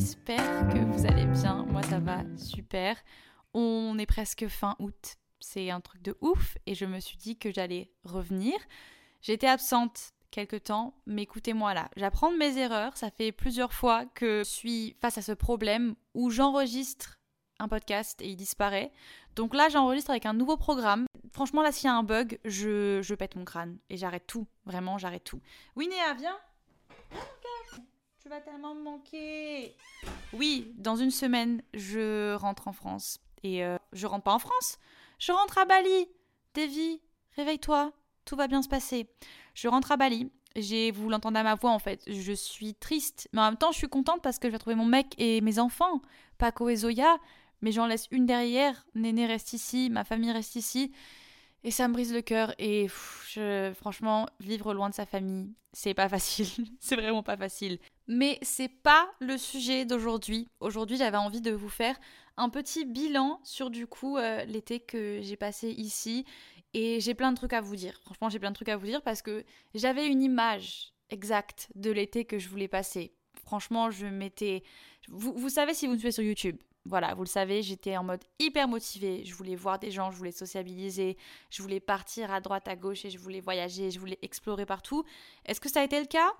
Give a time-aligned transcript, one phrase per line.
[0.00, 1.66] J'espère que vous allez bien.
[1.66, 2.96] Moi ça va super.
[3.52, 5.16] On est presque fin août.
[5.40, 8.54] C'est un truc de ouf et je me suis dit que j'allais revenir.
[9.20, 14.06] J'étais absente quelque temps, mais écoutez-moi là, j'apprends de mes erreurs, ça fait plusieurs fois
[14.06, 17.18] que je suis face à ce problème où j'enregistre
[17.58, 18.92] un podcast et il disparaît.
[19.36, 21.04] Donc là, j'enregistre avec un nouveau programme.
[21.32, 24.46] Franchement, là, s'il y a un bug, je, je pète mon crâne et j'arrête tout.
[24.64, 25.42] Vraiment, j'arrête tout.
[25.76, 26.38] Oui, Néa, viens.
[27.10, 27.89] Tu
[28.30, 29.74] vas tellement me manquer.
[30.32, 33.18] Oui, dans une semaine, je rentre en France.
[33.42, 34.78] Et euh, je rentre pas en France.
[35.18, 36.08] Je rentre à Bali.
[36.54, 37.00] Davy,
[37.34, 37.92] réveille-toi.
[38.24, 39.08] Tout va bien se passer.
[39.54, 40.30] Je rentre à Bali.
[40.54, 43.70] J'ai, vous l'entendez à ma voix en fait, je suis triste, mais en même temps
[43.70, 46.02] je suis contente parce que je vais retrouver mon mec et mes enfants,
[46.38, 47.18] Paco et Zoya,
[47.62, 48.84] mais j'en laisse une derrière.
[48.96, 50.90] Néné reste ici, ma famille reste ici.
[51.62, 52.54] Et ça me brise le cœur.
[52.58, 56.66] Et franchement, vivre loin de sa famille, c'est pas facile.
[56.80, 57.78] c'est vraiment pas facile.
[58.12, 60.48] Mais c'est pas le sujet d'aujourd'hui.
[60.58, 61.96] Aujourd'hui, j'avais envie de vous faire
[62.36, 66.24] un petit bilan sur du coup euh, l'été que j'ai passé ici.
[66.74, 68.00] Et j'ai plein de trucs à vous dire.
[68.02, 69.44] Franchement, j'ai plein de trucs à vous dire parce que
[69.76, 73.12] j'avais une image exacte de l'été que je voulais passer.
[73.44, 74.64] Franchement, je m'étais.
[75.06, 78.02] Vous, vous savez si vous me suivez sur YouTube, voilà, vous le savez, j'étais en
[78.02, 79.24] mode hyper motivée.
[79.24, 81.16] Je voulais voir des gens, je voulais sociabiliser,
[81.48, 85.04] je voulais partir à droite, à gauche et je voulais voyager, je voulais explorer partout.
[85.46, 86.32] Est-ce que ça a été le cas?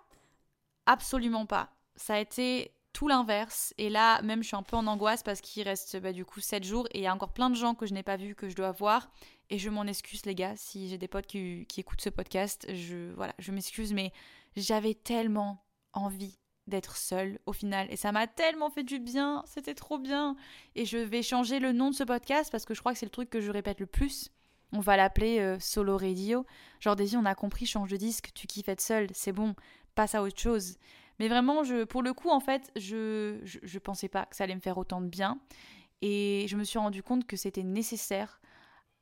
[0.90, 1.70] Absolument pas.
[1.94, 3.72] Ça a été tout l'inverse.
[3.78, 6.40] Et là, même, je suis un peu en angoisse parce qu'il reste bah, du coup
[6.40, 8.34] 7 jours et il y a encore plein de gens que je n'ai pas vus,
[8.34, 9.08] que je dois voir.
[9.50, 12.66] Et je m'en excuse, les gars, si j'ai des potes qui, qui écoutent ce podcast.
[12.74, 14.12] Je, voilà, je m'excuse, mais
[14.56, 17.86] j'avais tellement envie d'être seule au final.
[17.90, 20.34] Et ça m'a tellement fait du bien, c'était trop bien.
[20.74, 23.06] Et je vais changer le nom de ce podcast parce que je crois que c'est
[23.06, 24.32] le truc que je répète le plus.
[24.72, 26.46] On va l'appeler euh, Solo Radio.
[26.78, 29.54] Genre, Daisy, on a compris, change de disque, tu kiffes être seule, c'est bon,
[30.02, 30.76] à autre chose.
[31.18, 34.44] Mais vraiment, je, pour le coup, en fait, je, je, je pensais pas que ça
[34.44, 35.38] allait me faire autant de bien.
[36.02, 38.40] Et je me suis rendu compte que c'était nécessaire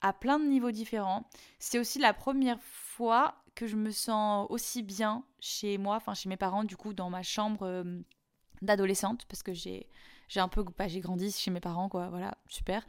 [0.01, 1.29] à plein de niveaux différents.
[1.59, 6.29] C'est aussi la première fois que je me sens aussi bien chez moi, enfin chez
[6.29, 8.01] mes parents, du coup, dans ma chambre euh,
[8.63, 9.89] d'adolescente, parce que j'ai
[10.29, 12.87] j'ai un peu bah, j'ai grandi chez mes parents, quoi, voilà, super.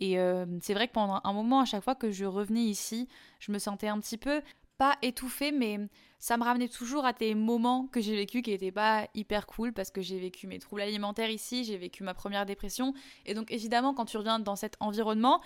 [0.00, 3.08] Et euh, c'est vrai que pendant un moment, à chaque fois que je revenais ici,
[3.38, 4.42] je me sentais un petit peu
[4.78, 5.78] pas étouffée, mais
[6.18, 9.72] ça me ramenait toujours à des moments que j'ai vécu qui n'étaient pas hyper cool
[9.72, 12.94] parce que j'ai vécu mes troubles alimentaires ici, j'ai vécu ma première dépression.
[13.26, 15.40] Et donc évidemment, quand tu reviens dans cet environnement,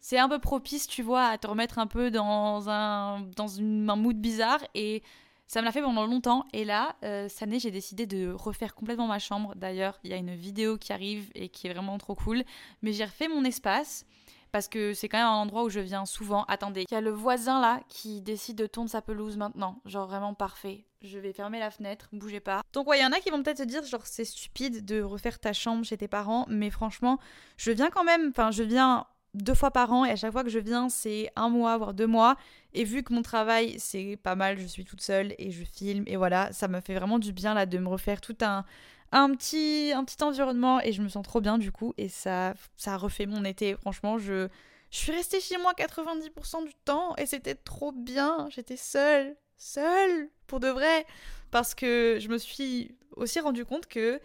[0.00, 3.88] c'est un peu propice, tu vois, à te remettre un peu dans un, dans une,
[3.88, 4.58] un mood bizarre.
[4.74, 5.02] Et
[5.46, 6.44] ça me l'a fait pendant longtemps.
[6.52, 9.54] Et là, euh, cette année, j'ai décidé de refaire complètement ma chambre.
[9.54, 12.42] D'ailleurs, il y a une vidéo qui arrive et qui est vraiment trop cool.
[12.82, 14.06] Mais j'ai refait mon espace
[14.52, 16.44] parce que c'est quand même un endroit où je viens souvent.
[16.44, 19.80] Attendez, il y a le voisin là qui décide de tondre sa pelouse maintenant.
[19.86, 20.84] Genre vraiment parfait.
[21.00, 22.62] Je vais fermer la fenêtre, bougez pas.
[22.72, 25.02] Donc ouais, il y en a qui vont peut-être se dire genre c'est stupide de
[25.02, 27.18] refaire ta chambre chez tes parents, mais franchement,
[27.56, 30.44] je viens quand même, enfin je viens deux fois par an et à chaque fois
[30.44, 32.36] que je viens, c'est un mois, voire deux mois.
[32.74, 36.04] Et vu que mon travail, c'est pas mal, je suis toute seule et je filme
[36.06, 38.64] et voilà, ça me fait vraiment du bien là de me refaire tout un,
[39.12, 42.54] un, petit, un petit environnement et je me sens trop bien du coup et ça,
[42.76, 43.74] ça refait mon été.
[43.76, 44.48] Franchement, je,
[44.90, 48.48] je suis restée chez moi 90% du temps et c'était trop bien.
[48.50, 51.06] J'étais seule, seule, pour de vrai.
[51.50, 54.20] Parce que je me suis aussi rendu compte que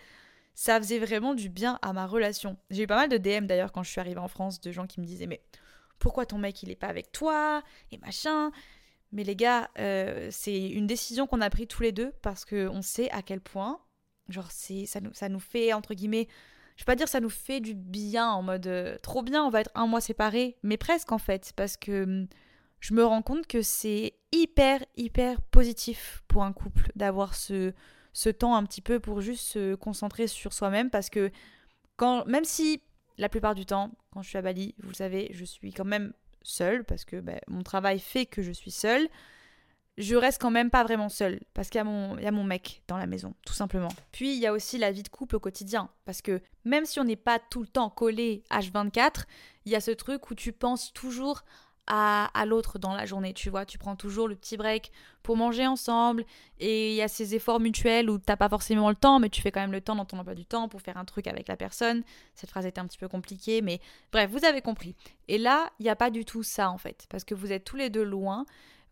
[0.55, 2.57] ça faisait vraiment du bien à ma relation.
[2.69, 4.87] J'ai eu pas mal de DM d'ailleurs quand je suis arrivée en France de gens
[4.87, 5.41] qui me disaient mais
[5.99, 7.61] pourquoi ton mec il est pas avec toi
[7.91, 8.51] et machin?
[9.11, 12.81] Mais les gars, euh, c'est une décision qu'on a prise tous les deux parce qu'on
[12.81, 13.79] sait à quel point,
[14.29, 16.27] genre c'est ça nous, ça nous fait entre guillemets,
[16.75, 19.49] je vais pas dire ça nous fait du bien en mode euh, trop bien, on
[19.49, 22.27] va être un mois séparés, mais presque en fait parce que hum,
[22.79, 27.73] je me rends compte que c'est hyper hyper positif pour un couple d'avoir ce
[28.13, 31.31] ce temps un petit peu pour juste se concentrer sur soi-même parce que
[31.97, 32.81] quand même si
[33.17, 35.85] la plupart du temps quand je suis à Bali, vous le savez, je suis quand
[35.85, 39.07] même seule parce que ben, mon travail fait que je suis seule.
[39.97, 43.07] Je reste quand même pas vraiment seule parce qu'il y, a mon, mec dans la
[43.07, 43.89] maison, tout simplement.
[44.11, 46.99] Puis il y a aussi la vie de couple au quotidien parce que même si
[46.99, 49.23] on n'est pas tout le temps collé H24,
[49.65, 51.43] il y a ce truc où tu penses toujours
[51.87, 53.65] à, l'autre dans la journée, tu vois.
[53.65, 54.91] Tu prends toujours le petit break
[55.23, 56.25] pour manger ensemble
[56.59, 59.41] et il y a ces efforts mutuels où t'as pas forcément le temps, mais tu
[59.41, 61.47] fais quand même le temps dans ton emploi du temps pour faire un truc avec
[61.47, 62.03] la personne.
[62.35, 63.79] Cette phrase était un petit peu compliquée, mais
[64.11, 64.95] bref, vous avez compris.
[65.27, 67.63] Et là, il n'y a pas du tout ça en fait, parce que vous êtes
[67.63, 68.45] tous les deux loin.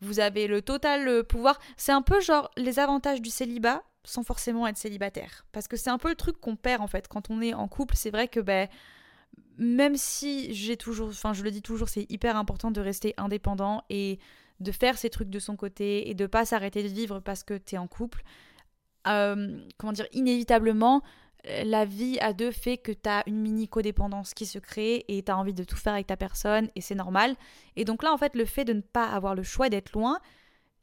[0.05, 1.59] Vous avez le total euh, pouvoir.
[1.77, 5.45] C'est un peu genre les avantages du célibat sans forcément être célibataire.
[5.51, 7.07] Parce que c'est un peu le truc qu'on perd en fait.
[7.07, 8.67] Quand on est en couple, c'est vrai que ben
[9.57, 13.83] même si j'ai toujours, enfin je le dis toujours, c'est hyper important de rester indépendant
[13.89, 14.19] et
[14.59, 17.55] de faire ses trucs de son côté et de pas s'arrêter de vivre parce que
[17.55, 18.23] t'es en couple.
[19.07, 21.03] Euh, comment dire, inévitablement,
[21.63, 25.35] la vie à deux fait que t'as une mini codépendance qui se crée et t'as
[25.35, 27.35] envie de tout faire avec ta personne et c'est normal.
[27.75, 30.19] Et donc là, en fait, le fait de ne pas avoir le choix d'être loin,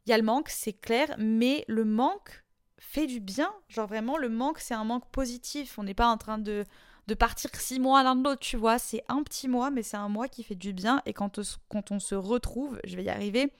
[0.05, 2.43] il y a le manque, c'est clair, mais le manque
[2.77, 3.51] fait du bien.
[3.69, 5.77] Genre vraiment, le manque, c'est un manque positif.
[5.79, 6.65] On n'est pas en train de
[7.07, 8.79] de partir six mois l'un de l'autre, tu vois.
[8.79, 11.01] C'est un petit mois, mais c'est un mois qui fait du bien.
[11.05, 13.51] Et quand, quand on se retrouve, je vais y arriver,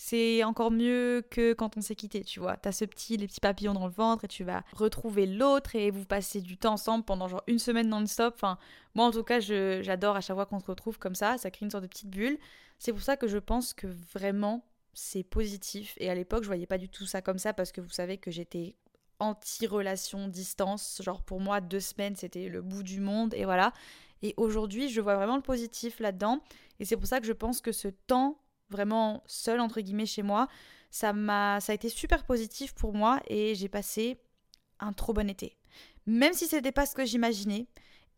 [0.00, 2.56] c'est encore mieux que quand on s'est quitté, tu vois.
[2.56, 5.90] T'as ce petit, les petits papillons dans le ventre et tu vas retrouver l'autre et
[5.90, 8.34] vous passez du temps ensemble pendant genre une semaine non-stop.
[8.36, 8.58] Enfin,
[8.94, 11.36] moi en tout cas, j'adore à chaque fois qu'on se retrouve comme ça.
[11.36, 12.38] Ça crée une sorte de petite bulle.
[12.78, 14.64] C'est pour ça que je pense que vraiment
[14.94, 15.94] c'est positif.
[15.96, 18.18] Et à l'époque, je voyais pas du tout ça comme ça parce que vous savez
[18.18, 18.76] que j'étais
[19.18, 21.02] anti-relation distance.
[21.02, 23.72] Genre pour moi, deux semaines, c'était le bout du monde et voilà.
[24.22, 26.40] Et aujourd'hui, je vois vraiment le positif là-dedans.
[26.78, 28.38] Et c'est pour ça que je pense que ce temps
[28.70, 30.48] vraiment seul, entre guillemets, chez moi,
[30.90, 34.20] ça, m'a, ça a été super positif pour moi et j'ai passé
[34.80, 35.56] un trop bon été.
[36.06, 37.66] Même si c'était pas ce que j'imaginais,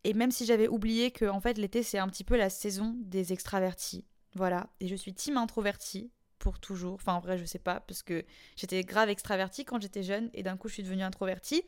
[0.04, 2.96] et même si j'avais oublié que en fait l'été c'est un petit peu la saison
[3.00, 4.04] des extravertis.
[4.34, 6.10] Voilà, et je suis team introvertie,
[6.40, 6.94] pour toujours.
[6.94, 8.24] Enfin, en vrai, je sais pas, parce que
[8.56, 11.62] j'étais grave extravertie quand j'étais jeune et d'un coup, je suis devenue introvertie.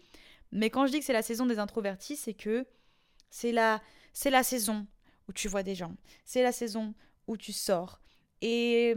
[0.51, 2.67] Mais quand je dis que c'est la saison des introvertis, c'est que
[3.31, 3.81] c'est la,
[4.13, 4.87] c'est la saison
[5.29, 5.95] où tu vois des gens.
[6.25, 6.95] C'est la saison
[7.29, 8.01] où tu sors.
[8.43, 8.95] Et,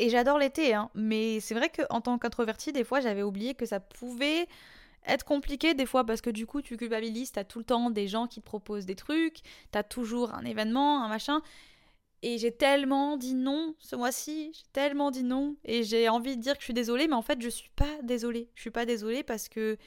[0.00, 3.66] et j'adore l'été, hein, mais c'est vrai qu'en tant qu'introvertie, des fois, j'avais oublié que
[3.66, 4.48] ça pouvait
[5.06, 8.08] être compliqué des fois parce que du coup tu culpabilises, t'as tout le temps des
[8.08, 9.38] gens qui te proposent des trucs,
[9.70, 11.40] t'as toujours un événement, un machin,
[12.22, 16.42] et j'ai tellement dit non ce mois-ci, j'ai tellement dit non, et j'ai envie de
[16.42, 18.50] dire que je suis désolée, mais en fait je suis pas désolée.
[18.54, 19.78] Je suis pas désolée parce que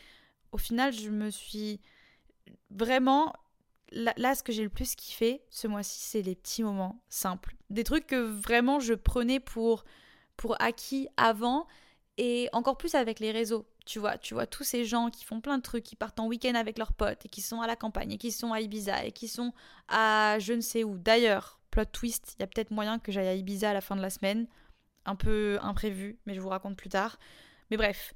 [0.51, 1.81] au final je me suis
[2.69, 3.33] vraiment
[3.91, 7.83] là, ce que j'ai le plus kiffé ce mois-ci, c'est les petits moments simples, des
[7.83, 9.83] trucs que vraiment je prenais pour
[10.37, 11.67] pour acquis avant
[12.17, 13.65] et encore plus avec les réseaux.
[13.85, 16.27] Tu vois, tu vois tous ces gens qui font plein de trucs, qui partent en
[16.27, 19.05] week-end avec leurs potes et qui sont à la campagne et qui sont à Ibiza
[19.05, 19.53] et qui sont
[19.87, 20.97] à je ne sais où.
[20.97, 23.95] D'ailleurs, plot twist, il y a peut-être moyen que j'aille à Ibiza à la fin
[23.95, 24.47] de la semaine.
[25.05, 27.17] Un peu imprévu, mais je vous raconte plus tard.
[27.71, 28.13] Mais bref,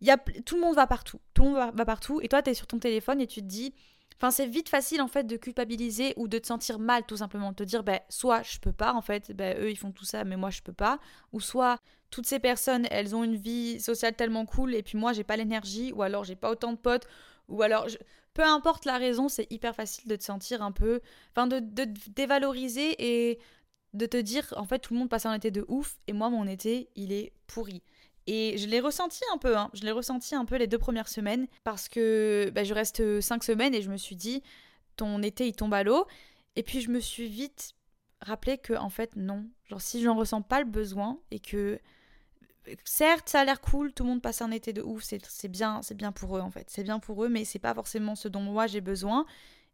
[0.00, 1.20] y a, tout le monde va partout.
[1.34, 2.20] Tout le monde va, partout.
[2.20, 3.74] Et toi, tu es sur ton téléphone et tu te dis.
[4.20, 7.50] Enfin, c'est vite facile en fait de culpabiliser ou de te sentir mal tout simplement.
[7.50, 10.04] De te dire, ben, soit je peux pas en fait, ben, eux ils font tout
[10.04, 10.98] ça, mais moi je peux pas.
[11.32, 11.78] Ou soit
[12.10, 15.36] toutes ces personnes, elles ont une vie sociale tellement cool et puis moi j'ai pas
[15.36, 17.06] l'énergie, ou alors j'ai pas autant de potes,
[17.48, 17.86] ou alors
[18.34, 21.00] peu importe la raison, c'est hyper facile de te sentir un peu,
[21.32, 23.38] enfin de, de dévaloriser et
[23.94, 26.28] de te dire en fait tout le monde passe un été de ouf et moi
[26.30, 27.82] mon été il est pourri.
[28.30, 29.70] Et je l'ai ressenti un peu, hein.
[29.72, 33.42] je l'ai ressenti un peu les deux premières semaines parce que bah, je reste cinq
[33.42, 34.42] semaines et je me suis dit
[34.96, 36.06] ton été il tombe à l'eau
[36.54, 37.72] et puis je me suis vite
[38.20, 41.80] rappelé que en fait non, genre si j'en ressens pas le besoin et que
[42.84, 45.80] certes, ça a l'air cool, tout le monde passe un été de ouf, c'est bien,
[45.94, 48.42] bien pour eux en fait, c'est bien pour eux, mais c'est pas forcément ce dont
[48.42, 49.24] moi j'ai besoin.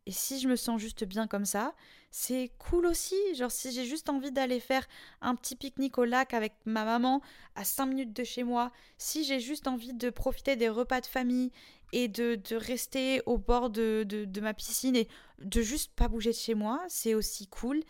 [0.07, 1.75] Et si je me sens juste bien comme ça,
[2.11, 3.17] c'est cool aussi.
[3.35, 4.87] Genre si j'ai juste envie d'aller faire
[5.21, 7.23] un petit pique-nique au lac avec ma maman
[7.55, 11.07] à 5 minutes de chez moi, si j'ai juste envie de profiter des repas de
[11.07, 11.51] famille
[11.93, 15.09] et de, rester au bord de, de ma piscine et
[15.39, 17.83] de juste pas bouger de chez moi, c'est aussi cool.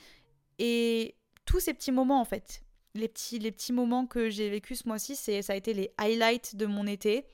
[0.58, 1.16] Et
[1.46, 2.62] tous ces petits moments en fait,
[2.94, 6.56] les petits, les petits moments que j'ai vécu ce mois-ci, ça a été les highlights
[6.56, 7.26] de mon été.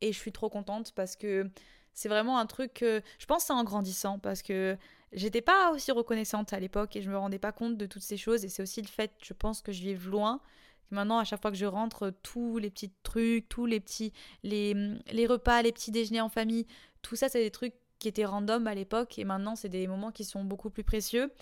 [0.00, 1.50] Et je suis trop contente parce que
[1.98, 4.76] c'est vraiment un truc que je pense c'est en grandissant parce que
[5.12, 8.16] j'étais pas aussi reconnaissante à l'époque et je me rendais pas compte de toutes ces
[8.16, 8.44] choses.
[8.44, 10.40] Et c'est aussi le fait, je pense, que je vive loin.
[10.92, 14.12] Maintenant, à chaque fois que je rentre, tous les petits trucs, tous les petits,
[14.44, 14.74] les,
[15.10, 16.68] les repas, les petits déjeuners en famille,
[17.02, 20.12] tout ça, c'est des trucs qui étaient random à l'époque et maintenant, c'est des moments
[20.12, 21.32] qui sont beaucoup plus précieux.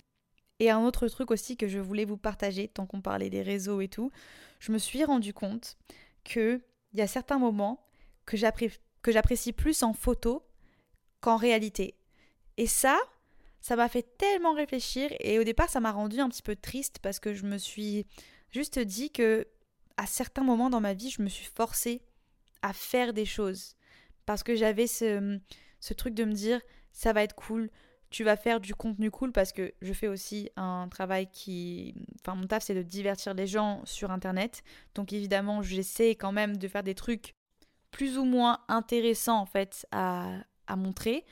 [0.59, 3.83] Et un autre truc aussi que je voulais vous partager, tant qu'on parlait des réseaux
[3.83, 4.11] et tout,
[4.59, 5.77] je me suis rendu compte
[6.25, 6.63] qu'il
[6.95, 7.87] y a certains moments
[8.25, 10.46] que j'apprécie plus en photo
[11.27, 11.97] qu'en réalité.
[12.57, 12.97] Et ça,
[13.61, 17.01] ça m'a fait tellement réfléchir et au départ ça m'a rendu un petit peu triste
[17.03, 18.07] parce que je me suis
[18.53, 19.49] juste dit que
[19.97, 22.01] à certains moments dans ma vie, je me suis forcée
[22.63, 23.75] à faire des choses
[24.25, 25.41] parce que j'avais ce,
[25.81, 26.61] ce truc de me dire
[26.93, 27.71] ça va être cool,
[28.11, 31.97] tu vas faire du contenu cool parce que je fais aussi un travail qui.
[32.21, 34.63] Enfin, mon taf, c'est de divertir les gens sur Internet.
[34.95, 37.35] Donc, évidemment, j'essaie quand même de faire des trucs
[37.91, 41.25] plus ou moins intéressants, en fait, à, à montrer.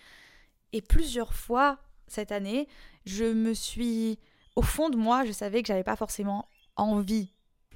[0.73, 2.69] Et plusieurs fois cette année,
[3.07, 4.19] je me suis.
[4.57, 7.33] Au fond de moi, je savais que j'avais pas forcément envie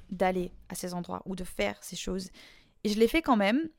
[0.09, 2.29] d'aller à ces endroits ou de faire ces choses.
[2.83, 3.69] Et je l'ai fait quand même.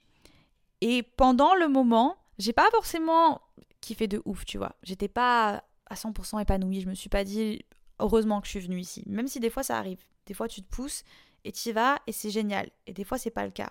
[0.81, 3.41] Et pendant le moment, j'ai pas forcément
[3.81, 4.75] kiffé de ouf, tu vois.
[4.83, 6.81] J'étais pas à 100% épanouie.
[6.81, 7.65] Je me suis pas dit
[7.99, 9.03] heureusement que je suis venue ici.
[9.07, 10.03] Même si des fois ça arrive.
[10.27, 11.05] Des fois tu te pousses
[11.45, 12.71] et tu y vas et c'est génial.
[12.87, 13.71] Et des fois c'est pas le cas.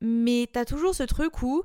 [0.00, 1.62] Mais t'as toujours ce truc où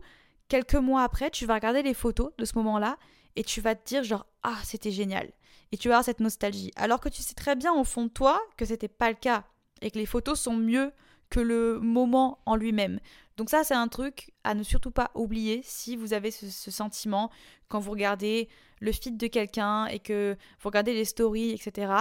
[0.54, 3.00] quelques mois après, tu vas regarder les photos de ce moment-là
[3.36, 5.32] et tu vas te dire genre ah c'était génial.
[5.72, 6.70] Et tu vas avoir cette nostalgie.
[6.76, 9.46] Alors que tu sais très bien au fond de toi que c'était pas le cas
[9.82, 10.92] et que les photos sont mieux
[11.32, 13.00] que le moment en lui-même.
[13.36, 17.32] Donc ça, c'est un truc à ne surtout pas oublier si vous avez ce, sentiment
[17.68, 18.48] quand vous regardez
[18.80, 21.92] le feed de quelqu'un et que vous regardez les stories, etc.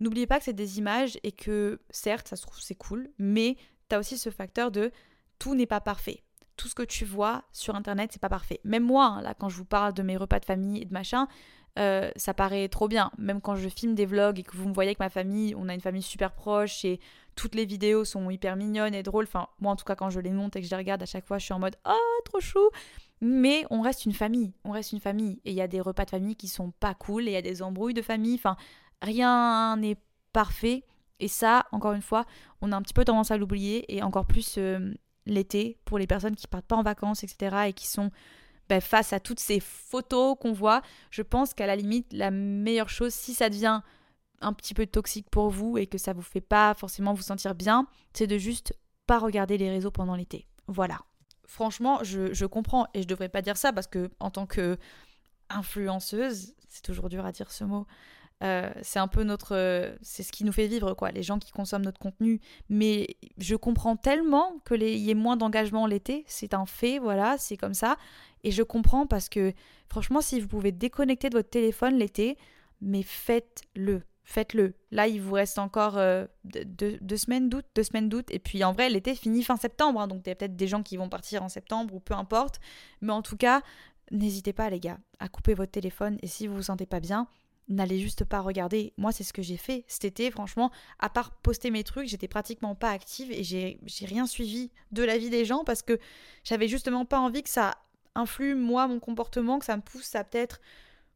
[0.00, 3.56] N'oubliez pas que c'est des images et que certes, ça se trouve c'est cool, mais
[3.88, 4.90] tu as aussi ce facteur de
[5.38, 6.24] tout n'est pas parfait.
[6.56, 8.60] Tout ce que tu vois sur internet, c'est pas parfait.
[8.64, 10.92] Même moi, hein, là, quand je vous parle de mes repas de famille et de
[10.92, 11.28] machin,
[11.78, 13.10] euh, ça paraît trop bien.
[13.18, 15.68] Même quand je filme des vlogs et que vous me voyez avec ma famille, on
[15.68, 17.00] a une famille super proche et
[17.34, 19.24] toutes les vidéos sont hyper mignonnes et drôles.
[19.24, 21.06] Enfin, moi en tout cas, quand je les monte et que je les regarde à
[21.06, 22.70] chaque fois, je suis en mode Oh, trop chou
[23.20, 24.52] Mais on reste une famille.
[24.64, 25.40] On reste une famille.
[25.44, 27.36] Et il y a des repas de famille qui sont pas cool et il y
[27.36, 28.36] a des embrouilles de famille.
[28.36, 28.56] Enfin,
[29.02, 29.96] rien n'est
[30.32, 30.84] parfait.
[31.20, 32.24] Et ça, encore une fois,
[32.60, 34.92] on a un petit peu tendance à l'oublier et encore plus euh,
[35.26, 37.56] l'été pour les personnes qui partent pas en vacances, etc.
[37.68, 38.10] et qui sont
[38.68, 42.88] ben, face à toutes ces photos qu'on voit, je pense qu'à la limite, la meilleure
[42.88, 43.80] chose, si ça devient
[44.40, 47.54] un petit peu toxique pour vous et que ça vous fait pas forcément vous sentir
[47.54, 48.74] bien, c'est de juste
[49.06, 50.46] pas regarder les réseaux pendant l'été.
[50.66, 51.00] Voilà.
[51.46, 54.78] Franchement, je, comprends et je devrais pas dire ça parce que en tant que
[55.50, 57.86] influenceuse, c'est toujours dur à dire ce mot.
[58.44, 61.50] Euh, c'est un peu notre, c'est ce qui nous fait vivre quoi, les gens qui
[61.50, 62.40] consomment notre contenu.
[62.68, 67.56] Mais je comprends tellement que y ait moins d'engagement l'été, c'est un fait, voilà, c'est
[67.56, 67.96] comme ça.
[68.42, 69.52] Et je comprends parce que
[69.88, 72.36] franchement, si vous pouvez déconnecter de votre téléphone l'été,
[72.80, 74.02] mais faites-le.
[74.26, 74.74] Faites-le.
[74.90, 78.26] Là, il vous reste encore euh, deux, semaines d'août, deux semaines d'août.
[78.30, 80.00] Et puis en vrai, l'été finit fin septembre.
[80.00, 82.14] Hein, donc il y a peut-être des gens qui vont partir en septembre ou peu
[82.14, 82.58] importe.
[83.02, 83.62] Mais en tout cas,
[84.10, 86.16] n'hésitez pas, les gars, à couper votre téléphone.
[86.22, 87.28] Et si vous vous sentez pas bien,
[87.68, 88.92] n'allez juste pas regarder.
[88.96, 90.70] Moi, c'est ce que j'ai fait cet été, franchement.
[90.98, 95.18] À part poster mes trucs, j'étais pratiquement pas active et j'ai rien suivi de la
[95.18, 95.98] vie des gens parce que
[96.44, 97.76] j'avais justement pas envie que ça
[98.14, 100.60] influe moi mon comportement, que ça me pousse à peut-être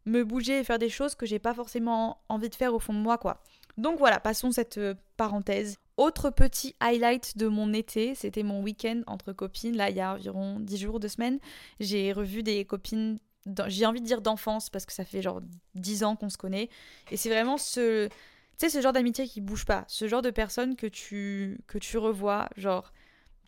[0.07, 2.95] me bouger et faire des choses que j'ai pas forcément envie de faire au fond
[2.95, 3.43] de moi quoi.
[3.77, 5.79] Donc voilà, passons cette euh, parenthèse.
[5.97, 9.77] Autre petit highlight de mon été, c'était mon week-end entre copines.
[9.77, 11.39] Là, il y a environ 10 jours, 2 semaines,
[11.79, 13.19] j'ai revu des copines,
[13.67, 15.41] j'ai envie de dire d'enfance parce que ça fait genre
[15.75, 16.69] 10 ans qu'on se connaît.
[17.11, 18.15] Et c'est vraiment ce, tu
[18.59, 21.99] sais, ce genre d'amitié qui bouge pas, ce genre de personne que tu, que tu
[21.99, 22.93] revois genre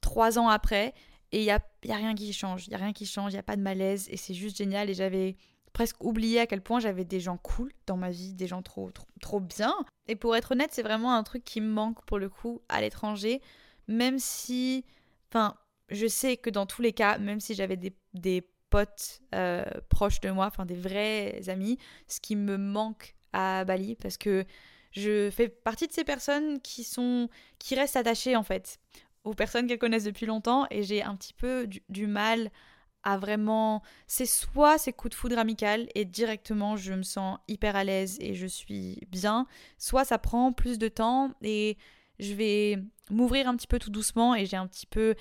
[0.01, 0.95] 3 ans après
[1.33, 3.33] et il n'y a, y a rien qui change, il n'y a rien qui change,
[3.33, 4.91] il n'y a pas de malaise et c'est juste génial.
[4.91, 5.37] Et j'avais
[5.73, 8.91] presque oublié à quel point j'avais des gens cool dans ma vie, des gens trop,
[8.91, 9.75] trop, trop bien.
[10.09, 12.81] Et pour être honnête, c'est vraiment un truc qui me manque pour le coup à
[12.81, 13.41] l'étranger,
[13.87, 14.85] même si,
[15.31, 15.57] enfin,
[15.89, 20.21] je sais que dans tous les cas, même si j'avais des, des potes euh, proches
[20.21, 24.45] de moi, enfin des vrais amis, ce qui me manque à Bali, parce que
[24.93, 28.81] je fais partie de ces personnes qui sont qui restent attachées en fait
[29.25, 32.51] aux personnes qu'elles connaissent depuis longtemps et j'ai un petit peu du, mal
[33.03, 33.83] à vraiment...
[34.07, 38.17] C'est soit ces coups de foudre amical et directement je me sens hyper à l'aise
[38.21, 39.47] et je suis bien,
[39.79, 41.77] soit ça prend plus de temps et
[42.19, 42.79] je vais
[43.11, 45.15] m'ouvrir un petit peu tout doucement et j'ai un petit peu...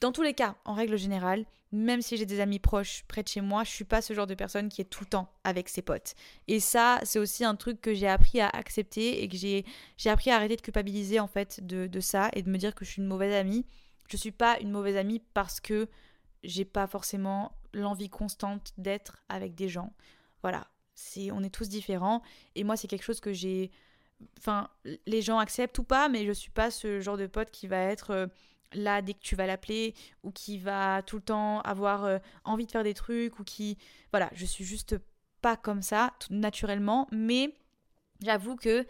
[0.00, 3.28] Dans tous les cas, en règle générale, même si j'ai des amis proches près de
[3.28, 5.70] chez moi, je suis pas ce genre de personne qui est tout le temps avec
[5.70, 6.14] ses potes.
[6.46, 9.64] Et ça, c'est aussi un truc que j'ai appris à accepter et que j'ai,
[10.04, 12.84] appris à arrêter de culpabiliser en fait de, de, ça et de me dire que
[12.84, 13.64] je suis une mauvaise amie.
[14.08, 15.88] Je suis pas une mauvaise amie parce que
[16.44, 19.94] j'ai pas forcément l'envie constante d'être avec des gens.
[20.42, 22.22] Voilà, c'est, on est tous différents
[22.54, 23.70] et moi c'est quelque chose que j'ai,
[24.38, 24.68] enfin
[25.06, 27.78] les gens acceptent ou pas, mais je suis pas ce genre de pote qui va
[27.78, 28.26] être euh,
[28.74, 32.66] là dès que tu vas l'appeler ou qui va tout le temps avoir euh, envie
[32.66, 33.78] de faire des trucs ou qui
[34.12, 34.96] voilà je suis juste
[35.40, 37.54] pas comme ça naturellement mais
[38.20, 38.86] j'avoue que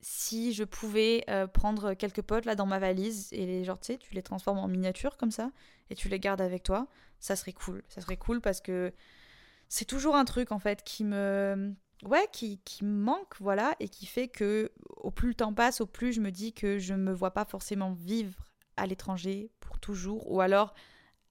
[0.00, 3.92] si je pouvais euh, prendre quelques potes là dans ma valise et les genre tu
[3.92, 5.50] sais tu les transformes en miniature comme ça
[5.90, 6.88] et tu les gardes avec toi
[7.24, 7.82] ça serait cool.
[7.88, 8.92] Ça serait cool parce que
[9.68, 11.74] c'est toujours un truc en fait qui me
[12.04, 15.86] ouais qui, qui manque voilà et qui fait que au plus le temps passe au
[15.86, 18.43] plus je me dis que je me vois pas forcément vivre
[18.76, 20.74] à l'étranger pour toujours, ou alors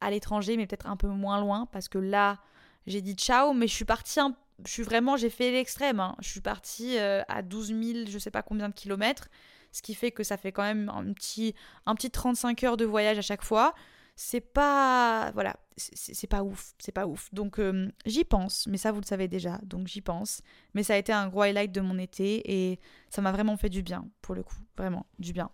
[0.01, 2.39] à l'étranger, mais peut-être un peu moins loin, parce que là,
[2.87, 4.19] j'ai dit ciao, mais je suis partie
[4.65, 5.99] je suis vraiment, j'ai fait l'extrême.
[5.99, 6.15] Hein.
[6.19, 9.29] Je suis partie euh, à 12 000, je sais pas combien de kilomètres,
[9.71, 12.85] ce qui fait que ça fait quand même un petit, un petit 35 heures de
[12.85, 13.73] voyage à chaque fois.
[14.15, 17.33] C'est pas, voilà, c'est pas ouf, c'est pas ouf.
[17.33, 20.41] Donc euh, j'y pense, mais ça vous le savez déjà, donc j'y pense.
[20.75, 23.69] Mais ça a été un gros highlight de mon été et ça m'a vraiment fait
[23.69, 25.49] du bien, pour le coup, vraiment du bien.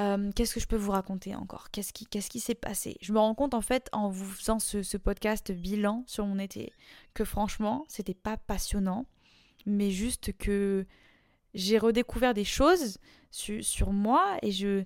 [0.00, 1.70] Euh, qu'est-ce que je peux vous raconter encore?
[1.70, 2.96] Qu'est-ce qui s'est passé?
[3.00, 6.72] Je me rends compte en fait en vous faisant ce, podcast bilan sur mon été
[7.14, 9.06] que franchement c'était pas passionnant,
[9.66, 10.86] mais juste que
[11.54, 12.98] j'ai redécouvert des choses
[13.30, 14.84] sur, moi et je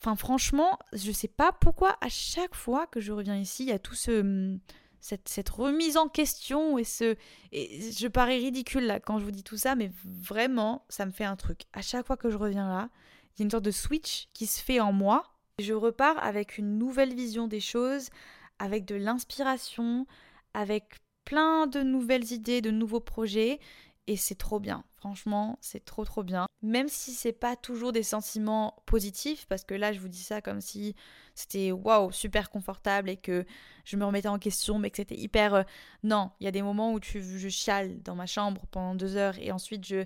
[0.00, 3.72] Enfin, franchement, je sais pas pourquoi à chaque fois que je reviens ici, il y
[3.72, 4.58] a tout ce.
[5.00, 7.16] Cette, cette remise en question et ce.
[7.52, 11.10] Et je parais ridicule là quand je vous dis tout ça, mais vraiment, ça me
[11.10, 11.62] fait un truc.
[11.72, 12.90] À chaque fois que je reviens là,
[13.36, 15.24] il y a une sorte de switch qui se fait en moi.
[15.60, 18.10] Je repars avec une nouvelle vision des choses,
[18.58, 20.06] avec de l'inspiration,
[20.52, 23.60] avec plein de nouvelles idées, de nouveaux projets.
[24.06, 24.84] Et c'est trop bien.
[24.98, 26.46] Franchement, c'est trop trop bien.
[26.62, 30.40] Même si c'est pas toujours des sentiments positifs, parce que là je vous dis ça
[30.40, 30.94] comme si
[31.34, 33.44] c'était waouh, super confortable et que
[33.84, 35.54] je me remettais en question, mais que c'était hyper.
[35.54, 35.62] Euh,
[36.02, 39.16] non, il y a des moments où tu, je chiale dans ma chambre pendant deux
[39.16, 40.04] heures et ensuite je.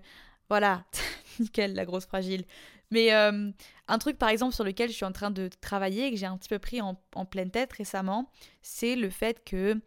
[0.49, 0.85] Voilà,
[1.41, 2.45] nickel, la grosse fragile.
[2.91, 3.51] Mais euh,
[3.87, 6.27] un truc, par exemple, sur lequel je suis en train de travailler et que j'ai
[6.27, 6.95] un petit peu pris en,
[7.27, 8.31] pleine tête récemment,
[8.63, 9.81] c'est le fait que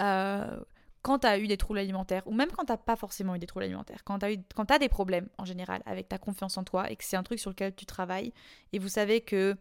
[0.00, 0.60] euh,
[1.02, 3.46] quand tu as eu des troubles alimentaires, ou même quand tu pas forcément eu des
[3.46, 6.90] troubles alimentaires, quand tu as, as des problèmes en général avec ta confiance en toi
[6.90, 8.32] et que c'est un truc sur lequel tu travailles,
[8.72, 9.56] et vous savez que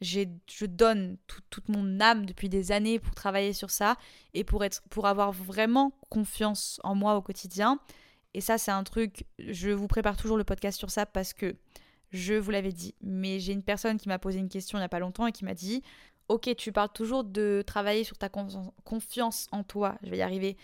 [0.00, 3.96] je donne toute mon âme depuis des années pour travailler sur ça
[4.34, 7.78] et pour, être, pour avoir vraiment confiance en moi au quotidien.
[8.34, 11.56] Et ça, c'est un truc, je vous prépare toujours le podcast sur ça parce que
[12.14, 12.94] je vous l'avais dit.
[13.02, 15.32] Mais j'ai une personne qui m'a posé une question il n'y a pas longtemps et
[15.32, 15.82] qui m'a dit
[16.28, 20.56] Ok, tu parles toujours de travailler sur ta confiance en toi, je vais y arriver,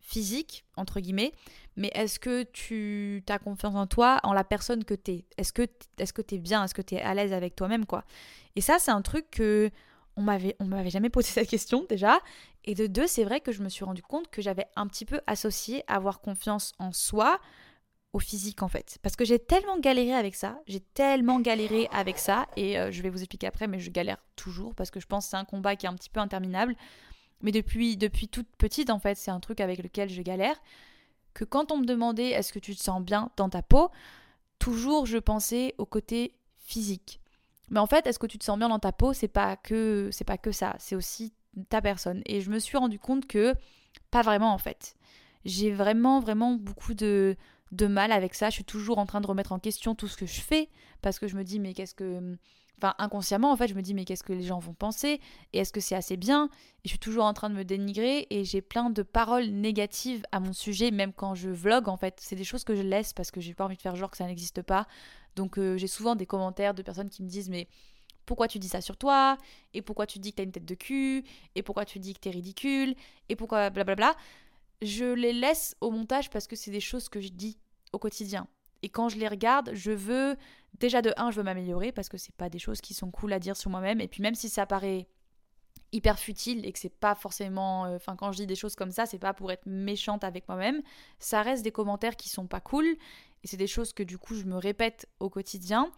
[0.00, 1.32] physique, entre guillemets,
[1.76, 5.52] mais est-ce que tu as confiance en toi, en la personne que tu es Est-ce
[5.52, 5.62] que
[6.22, 6.64] tu es bien?
[6.64, 8.04] Est-ce que tu es à l'aise avec toi-même quoi?
[8.56, 9.70] Et ça, c'est un truc que
[10.16, 12.20] on m'avait m'avait jamais posé cette question déjà.
[12.64, 15.04] Et de deux, c'est vrai que je me suis rendu compte que j'avais un petit
[15.04, 17.40] peu associé avoir confiance en soi
[18.14, 18.98] au physique en fait.
[19.02, 23.02] Parce que j'ai tellement galéré avec ça, j'ai tellement galéré avec ça, et euh, je
[23.02, 25.44] vais vous expliquer après, mais je galère toujours parce que je pense que c'est un
[25.44, 26.76] combat qui est un petit peu interminable.
[27.42, 30.56] Mais depuis, depuis toute petite en fait, c'est un truc avec lequel je galère.
[31.34, 33.90] Que quand on me demandait est-ce que tu te sens bien dans ta peau,
[34.60, 37.20] toujours je pensais au côté physique.
[37.68, 40.08] Mais en fait, est-ce que tu te sens bien dans ta peau, c'est pas que
[40.12, 41.32] c'est pas que ça, c'est aussi
[41.68, 42.22] ta personne.
[42.26, 43.54] Et je me suis rendu compte que
[44.12, 44.94] pas vraiment en fait.
[45.44, 47.36] J'ai vraiment vraiment beaucoup de
[47.74, 48.50] de mal avec ça.
[48.50, 50.68] Je suis toujours en train de remettre en question tout ce que je fais
[51.02, 52.36] parce que je me dis mais qu'est-ce que
[52.78, 55.20] enfin inconsciemment en fait je me dis mais qu'est-ce que les gens vont penser
[55.52, 56.48] et est-ce que c'est assez bien?
[56.84, 60.24] Et je suis toujours en train de me dénigrer et j'ai plein de paroles négatives
[60.32, 62.18] à mon sujet même quand je vlog en fait.
[62.20, 64.16] C'est des choses que je laisse parce que j'ai pas envie de faire genre que
[64.16, 64.86] ça n'existe pas.
[65.36, 67.68] Donc euh, j'ai souvent des commentaires de personnes qui me disent mais
[68.24, 69.36] pourquoi tu dis ça sur toi?
[69.74, 71.24] Et pourquoi tu dis que t'as une tête de cul?
[71.54, 72.94] Et pourquoi tu dis que t'es ridicule?
[73.28, 74.14] Et pourquoi blablabla?
[74.82, 77.58] Je les laisse au montage parce que c'est des choses que je dis
[77.94, 78.46] au quotidien.
[78.82, 80.36] Et quand je les regarde, je veux
[80.78, 83.32] déjà de un, je veux m'améliorer parce que c'est pas des choses qui sont cool
[83.32, 84.00] à dire sur moi-même.
[84.00, 85.08] Et puis même si ça paraît
[85.92, 88.90] hyper futile et que c'est pas forcément, euh, enfin quand je dis des choses comme
[88.90, 90.82] ça, c'est pas pour être méchante avec moi-même.
[91.18, 94.34] Ça reste des commentaires qui sont pas cool et c'est des choses que du coup
[94.34, 95.90] je me répète au quotidien.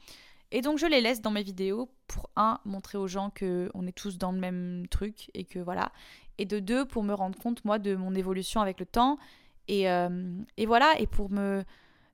[0.53, 3.87] Et donc je les laisse dans mes vidéos pour un montrer aux gens que on
[3.87, 5.91] est tous dans le même truc et que voilà.
[6.39, 9.19] Et de deux pour me rendre compte moi de mon évolution avec le temps
[9.67, 11.65] et, euh, et voilà et pour me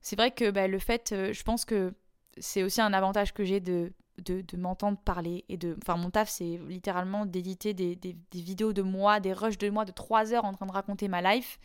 [0.03, 1.93] c'est vrai que bah, le fait, euh, je pense que
[2.37, 5.45] c'est aussi un avantage que j'ai de, de, m'entendre parler.
[5.47, 9.57] Et de, enfin, mon taf, c'est littéralement d'éditer des, des, vidéos de moi, des rushs
[9.57, 11.57] de moi de 3 heures en train de raconter ma life.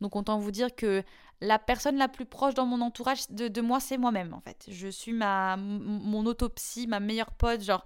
[0.00, 1.04] Donc, autant vous dire que
[1.40, 4.66] la personne la plus proche dans mon entourage de, de moi, c'est moi-même, en fait.
[4.68, 7.62] Je suis ma, mon autopsie, ma meilleure pote.
[7.62, 7.84] Genre,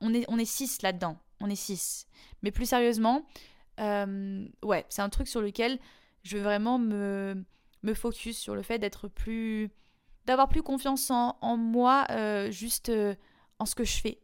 [0.00, 1.16] on est, on est six là-dedans.
[1.40, 2.08] On est six.
[2.42, 3.22] Mais plus sérieusement,
[3.78, 5.78] euh, ouais, c'est un truc sur lequel
[6.24, 7.44] je veux vraiment me
[7.84, 9.70] me focus sur le fait d'être plus.
[10.26, 13.14] d'avoir plus confiance en, moi, euh, juste euh,
[13.58, 14.20] en ce que je fais.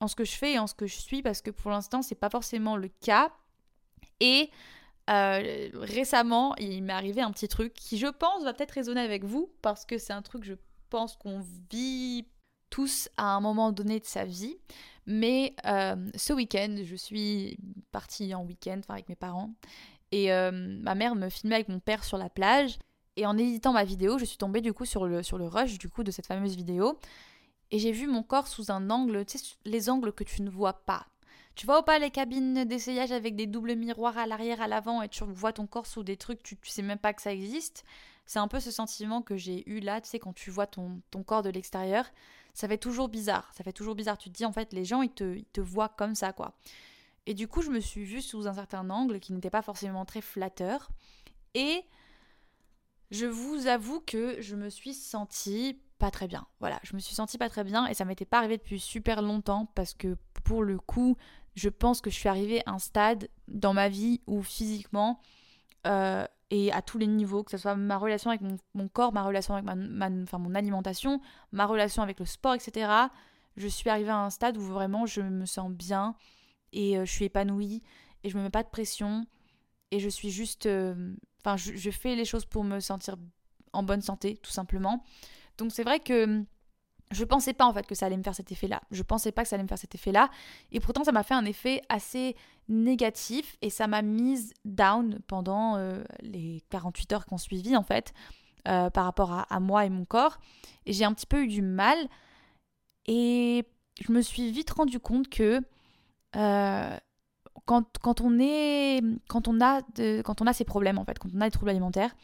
[0.00, 2.02] En ce que je fais et en ce que je suis, parce que pour l'instant,
[2.02, 3.32] c'est pas forcément le cas.
[4.20, 4.50] Et
[5.08, 9.24] euh, récemment, il m'est arrivé un petit truc qui, je pense, va peut-être résonner avec
[9.24, 10.54] vous, parce que c'est un truc, je
[10.90, 12.26] pense, qu'on vit
[12.68, 14.56] tous à un moment donné de sa vie.
[15.06, 15.54] Mais
[16.16, 17.58] ce week-end, je suis
[17.92, 19.54] partie en week-end avec mes parents
[20.10, 22.78] et ma mère me filmait avec mon père sur la plage.
[23.16, 25.78] Et en éditant ma vidéo, je suis tombée du coup sur le, sur le rush
[25.78, 26.98] du coup de cette fameuse vidéo.
[27.70, 30.50] Et j'ai vu mon corps sous un angle, tu sais, les angles que tu ne
[30.50, 31.06] vois pas.
[31.54, 35.02] Tu vois ou pas les cabines d'essayage avec des doubles miroirs à l'arrière, à l'avant
[35.02, 37.32] et tu vois ton corps sous des trucs, tu, tu sais même pas que ça
[37.32, 37.84] existe?
[38.26, 41.00] C'est un peu ce sentiment que j'ai eu là, tu sais, quand tu vois ton,
[41.10, 42.06] ton corps de l'extérieur.
[42.54, 43.50] Ça fait toujours bizarre.
[43.54, 44.16] Ça fait toujours bizarre.
[44.16, 46.54] Tu te dis, en fait, les gens, ils te, ils te voient comme ça, quoi.
[47.26, 50.04] Et du coup, je me suis vue sous un certain angle qui n'était pas forcément
[50.04, 50.90] très flatteur.
[51.54, 51.84] Et
[53.14, 56.46] je vous avoue que je me suis sentie pas très bien.
[56.58, 59.22] Voilà, je me suis sentie pas très bien et ça m'était pas arrivé depuis super
[59.22, 61.16] longtemps parce que pour le coup,
[61.54, 65.20] je pense que je suis arrivée à un stade dans ma vie où physiquement
[65.86, 68.42] euh, et à tous les niveaux, que ce soit ma relation avec
[68.74, 71.20] mon, corps, ma relation avec ma, mon alimentation,
[71.52, 72.90] ma relation avec le sport, etc.
[73.56, 76.16] Je suis arrivée à un stade où vraiment je me sens bien
[76.72, 77.82] et euh, je suis épanouie
[78.24, 79.24] et je me mets pas de pression
[79.92, 83.16] et je suis juste euh, enfin je, fais les choses pour me sentir
[83.72, 85.04] en bonne santé tout simplement.
[85.58, 86.44] Donc c'est vrai que
[87.10, 89.30] je pensais pas en fait que ça allait me faire cet effet là je pensais
[89.30, 90.30] pas que ça allait me faire cet effet là
[90.72, 92.34] et pourtant ça m'a fait un effet assez
[92.68, 97.84] négatif et ça m'a mise down pendant euh, les 48 heures qui ont suivi en
[97.84, 98.12] fait
[98.64, 100.38] par rapport à, à, moi et mon corps.
[100.86, 101.98] Et j'ai un petit peu eu du mal
[103.04, 103.66] et
[104.00, 105.60] je me suis vite rendu compte que
[106.36, 106.96] euh,
[107.66, 111.18] quand, quand, on est, quand, on a de, quand on a ces problèmes, en fait,
[111.18, 112.14] quand on a des troubles alimentaires,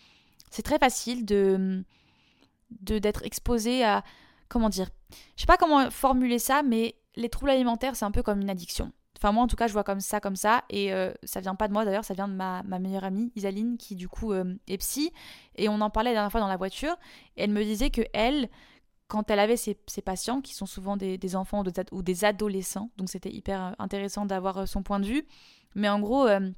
[0.51, 1.85] c'est très facile de
[2.83, 4.05] d'être exposé à
[4.49, 4.89] comment dire
[5.35, 8.51] je sais pas comment formuler ça mais les troubles alimentaires c'est un peu comme une
[8.51, 8.93] addiction.
[9.17, 11.57] Enfin moi en tout cas je vois comme ça comme ça et euh, ça vient
[11.57, 14.33] pas de moi d'ailleurs ça vient de ma, ma, meilleure amie Isaline qui du coup
[14.33, 15.13] euh, est psy
[15.57, 16.97] et on en parlait la dernière fois dans la voiture
[17.37, 18.49] et elle me disait que elle
[19.11, 23.33] quand elle avait ses, patients, qui sont souvent des, enfants ou des, adolescents, donc c'était
[23.33, 25.27] hyper euh, intéressant d'avoir euh, son point de vue,
[25.75, 26.49] mais en gros, euh,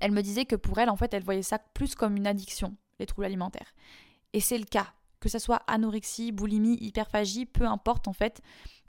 [0.00, 2.74] elle me disait que pour elle, en fait, elle voyait ça plus comme une addiction,
[2.98, 3.74] les troubles alimentaires.
[4.32, 4.86] Et c'est le cas,
[5.20, 8.40] que ce soit anorexie, boulimie, hyperphagie, peu importe en fait.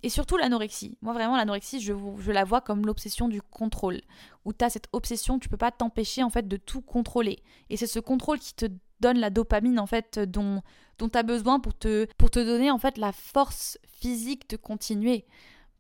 [0.02, 0.98] Et surtout l'anorexie.
[1.02, 1.94] Moi vraiment l'anorexie, je,
[2.32, 4.02] la vois comme l'obsession du contrôle.
[4.46, 7.40] Où tu as cette obsession, tu peux pas t'empêcher en fait de tout contrôler.
[7.70, 8.66] Et c'est ce contrôle qui te
[9.04, 10.62] donne la dopamine en fait dont,
[10.98, 14.58] dont tu as besoin pour te, pour te donner en fait la force physique de
[14.58, 15.26] continuer.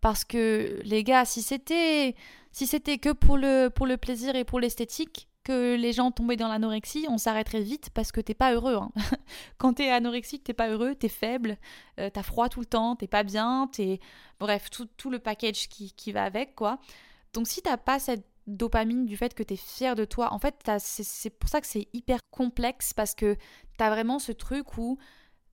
[0.01, 2.15] Parce que les gars, si c'était
[2.51, 6.37] si c'était que pour le, pour le plaisir et pour l'esthétique, que les gens tombaient
[6.37, 8.75] dans l'anorexie, on s'arrêterait vite parce que t'es pas heureux.
[8.75, 8.91] Hein.
[9.57, 11.57] Quand t'es anorexique, t'es pas heureux, t'es faible,
[11.99, 13.99] euh, t'as froid tout le temps, t'es pas bien, t'es...
[14.39, 16.79] Bref, tout, tout, le package qui, qui va avec, quoi.
[17.33, 20.33] Donc si t'as pas cette dopamine du fait que tu es fier de toi.
[20.33, 23.35] En fait, c'est pour ça que c'est hyper complexe parce que
[23.77, 24.97] tu as vraiment ce truc où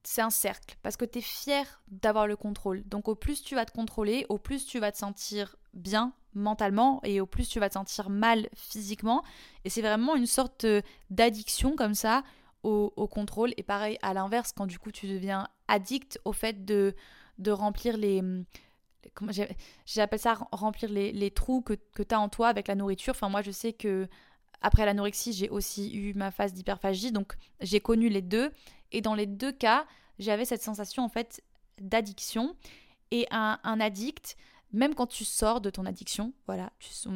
[0.02, 2.82] c'est un cercle parce que tu es fier d'avoir le contrôle.
[2.86, 7.00] Donc au plus tu vas te contrôler, au plus tu vas te sentir bien mentalement
[7.04, 9.22] et au plus tu vas te sentir mal physiquement.
[9.64, 10.66] Et c'est vraiment une sorte
[11.10, 12.22] d'addiction comme ça
[12.62, 13.52] au, au, contrôle.
[13.56, 16.94] Et pareil, à l'inverse, quand du coup tu deviens addict au fait de,
[17.38, 18.22] de remplir les
[19.86, 23.12] j'appelle ça remplir les, trous que, que tu as en toi avec la nourriture.
[23.12, 24.08] Enfin, moi, je sais que
[24.62, 28.52] après l'anorexie, j'ai aussi eu ma phase d'hyperphagie, donc j'ai connu les deux.
[28.92, 29.86] Et dans les deux cas,
[30.18, 31.42] j'avais cette sensation en fait
[31.80, 32.56] d'addiction.
[33.10, 34.36] Et un, addict,
[34.72, 36.72] même quand tu sors de ton addiction, voilà,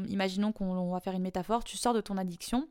[0.09, 2.69] imaginons qu'on va faire une métaphore, tu sors de ton addiction,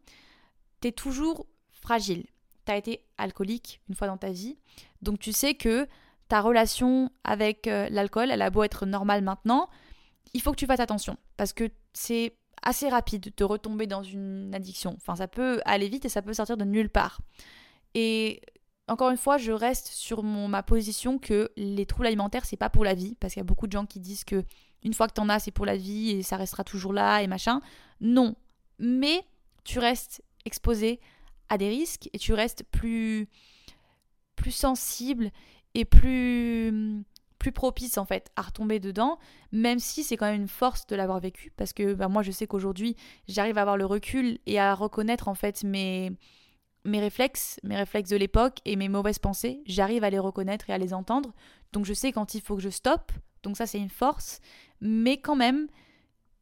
[0.81, 2.25] tu es toujours fragile.
[2.65, 4.57] Tu as été alcoolique une fois dans ta vie,
[5.01, 5.87] donc tu sais que
[6.27, 9.69] ta relation avec euh, l'alcool, elle a beau être normale maintenant,
[10.33, 14.53] il faut que tu fasses attention parce que c'est assez rapide de retomber dans une
[14.55, 14.95] addiction.
[14.95, 17.19] Enfin, ça peut aller vite et ça peut sortir de nulle part.
[17.93, 18.41] Et
[18.87, 22.83] encore une fois, je reste sur ma position que les troubles alimentaires, c'est pas pour
[22.83, 24.43] la vie, parce qu'il y a beaucoup de gens qui disent que
[24.83, 27.27] une fois que t'en as, c'est pour la vie et ça restera toujours là et
[27.27, 27.61] machin.
[28.01, 28.35] Non.
[28.79, 29.25] Mais
[29.63, 30.99] tu restes exposé
[31.49, 33.29] à des risques et tu restes plus,
[34.35, 35.31] plus sensible
[35.75, 37.03] est plus
[37.43, 39.19] plus propice en fait à retomber dedans,
[39.51, 42.31] même si c'est quand même une force de l'avoir vécu, parce que bah, moi je
[42.31, 42.95] sais qu'aujourd'hui
[43.27, 46.13] j'arrive à avoir le recul et à reconnaître en fait mes,
[46.85, 50.73] mes réflexes, mes réflexes de l'époque et mes mauvaises pensées, j'arrive à les reconnaître et
[50.73, 51.33] à les entendre,
[51.73, 53.11] donc je sais quand il faut que je stoppe,
[53.43, 54.39] donc ça c'est une force,
[54.79, 55.67] mais quand même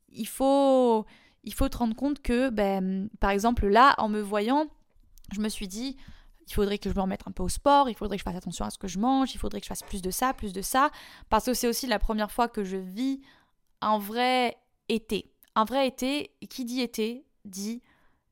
[0.10, 1.08] il faut,
[1.44, 4.68] il faut te rendre compte que ben, par exemple là en me voyant,
[5.34, 5.98] je me suis dit
[6.52, 8.36] il faudrait que je me remette un peu au sport, il faudrait que je fasse
[8.36, 10.52] attention à ce que je mange, il faudrait que je fasse plus de ça, plus
[10.52, 10.92] de ça,
[11.30, 13.22] parce que c'est aussi la première fois que je vis
[13.80, 14.58] un vrai
[14.90, 15.32] été.
[15.56, 17.82] Un vrai été, qui dit été, dit,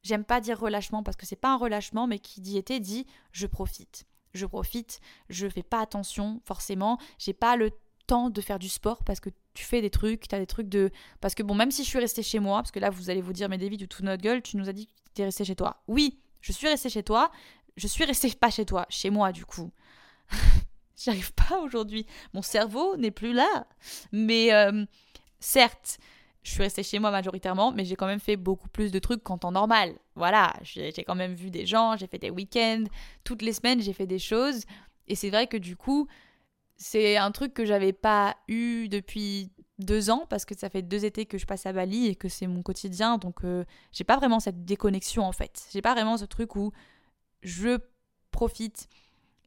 [0.03, 3.05] j'aime pas dire relâchement parce que c'est pas un relâchement, mais qui dit été dit,
[3.31, 4.05] je profite.
[4.33, 7.71] Je profite, je fais pas attention forcément, j'ai pas le
[8.05, 10.67] temps de faire du sport parce que tu fais des trucs, tu as des trucs
[10.67, 10.91] de...
[11.21, 13.21] Parce que bon, même si je suis restée chez moi, parce que là vous allez
[13.21, 15.23] vous dire, mais David, du tout notre gueule, tu nous as dit que tu étais
[15.23, 15.83] resté chez toi.
[15.87, 17.31] Oui, je suis restée chez toi,
[17.79, 19.71] je suis restée pas chez toi, chez moi du coup.
[20.97, 22.05] J'arrive pas aujourd'hui.
[22.33, 23.65] Mon cerveau n'est plus là.
[24.11, 24.85] Mais euh,
[25.39, 25.97] certes,
[26.43, 29.23] je suis restée chez moi majoritairement, mais j'ai quand même fait beaucoup plus de trucs
[29.23, 29.93] qu'en temps normal.
[30.15, 32.83] Voilà, j'ai quand même vu des gens, j'ai fait des week-ends,
[33.23, 34.63] toutes les semaines j'ai fait des choses.
[35.07, 36.07] Et c'est vrai que du coup,
[36.75, 41.05] c'est un truc que j'avais pas eu depuis deux ans, parce que ça fait deux
[41.05, 43.63] étés que je passe à Bali et que c'est mon quotidien, donc euh,
[43.93, 45.67] j'ai pas vraiment cette déconnexion en fait.
[45.71, 46.73] J'ai pas vraiment ce truc où
[47.41, 47.77] je
[48.31, 48.87] profite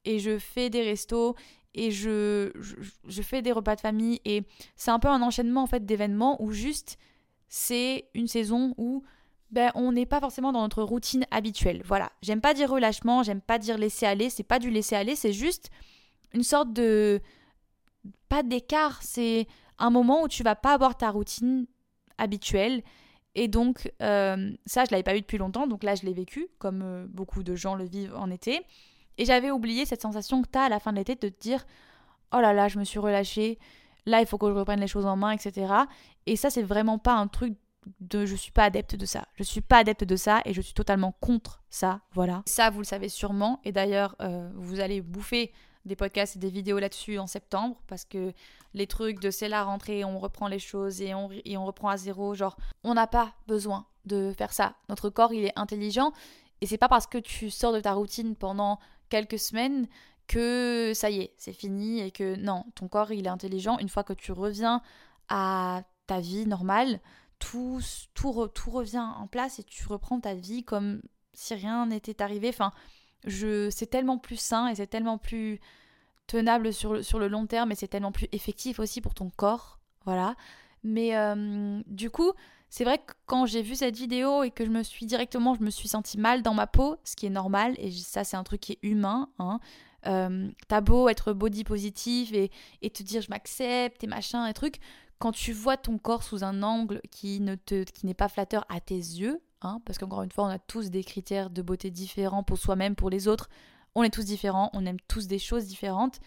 [0.05, 1.35] et je fais des restos
[1.74, 2.50] et je,
[3.22, 4.20] fais des repas de famille.
[4.24, 4.42] Et
[4.76, 6.98] c'est un peu un enchaînement en fait d'événements où juste
[7.48, 9.02] c'est une saison où
[9.50, 11.83] ben, on n'est pas forcément dans notre routine habituelle.
[11.85, 15.14] Voilà, j'aime pas dire relâchement, j'aime pas dire laisser aller, c'est pas du laisser aller,
[15.14, 15.68] c'est juste
[16.33, 17.20] une sorte de
[18.31, 19.46] pas d'écart, c'est
[19.78, 21.66] un moment où tu vas pas avoir ta routine
[22.16, 22.83] habituelle
[23.34, 26.48] et donc euh, ça je l'avais pas eu depuis longtemps donc là je l'ai vécu
[26.58, 28.66] comme euh, beaucoup de gens le vivent en été
[29.18, 31.40] et j'avais oublié cette sensation que tu as à la fin de l'été de te
[31.40, 31.64] dire
[32.34, 33.58] Oh là là, je me suis relâchée,
[34.06, 35.72] là il faut que je reprenne les choses en main, etc.
[36.26, 37.54] Et ça, c'est vraiment pas un truc
[38.00, 39.26] de je suis pas adepte de ça.
[39.34, 42.42] Je suis pas adepte de ça et je suis totalement contre ça, voilà.
[42.46, 43.60] Ça, vous le savez sûrement.
[43.64, 45.52] Et d'ailleurs, euh, vous allez bouffer
[45.84, 48.32] des podcasts et des vidéos là-dessus en septembre parce que
[48.74, 51.88] les trucs de c'est la rentrée, on reprend les choses et on, et on reprend
[51.88, 54.74] à zéro, genre, on n'a pas besoin de faire ça.
[54.88, 56.12] Notre corps, il est intelligent
[56.60, 59.88] et c'est pas parce que tu sors de ta routine pendant quelques semaines
[60.28, 63.78] que ça y est, c'est fini et que non, ton corps il est intelligent.
[63.78, 64.80] Une fois que tu reviens
[65.28, 67.00] à ta vie normale,
[67.38, 67.80] tout,
[68.14, 71.02] tout, tout revient en place et tu reprends ta vie comme
[71.34, 72.48] si rien n'était arrivé.
[72.48, 72.72] Enfin,
[73.24, 75.61] je, c'est tellement plus sain et c'est tellement plus
[76.26, 79.78] tenable sur, sur le long terme et c'est tellement plus effectif aussi pour ton corps.
[80.04, 80.35] Voilà.
[80.82, 82.32] Mais euh, du coup,
[82.68, 85.62] c'est vrai que quand j'ai vu cette vidéo et que je me suis directement, je
[85.62, 88.44] me suis sentie mal dans ma peau, ce qui est normal, et ça c'est un
[88.44, 89.28] truc qui est humain.
[89.38, 89.61] Hein.
[90.06, 94.54] Euh, t'as beau être body positif et, et te dire je m'accepte et machin et
[94.54, 94.80] trucs,
[95.18, 98.64] quand tu vois ton corps sous un angle qui ne te, qui n'est pas flatteur
[98.68, 101.90] à tes yeux, hein, parce qu'encore une fois on a tous des critères de beauté
[101.90, 103.48] différents pour soi-même, pour les autres,
[103.94, 106.20] on est tous différents, on aime tous des choses différentes,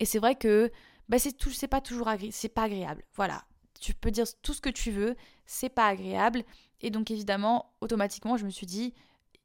[0.00, 0.70] et c'est vrai que
[1.08, 3.04] bah, c'est, tout, c'est pas toujours c'est pas agréable.
[3.14, 3.44] Voilà,
[3.80, 6.44] tu peux dire tout ce que tu veux, c'est pas agréable.
[6.80, 8.94] Et donc évidemment, automatiquement, je me suis dit,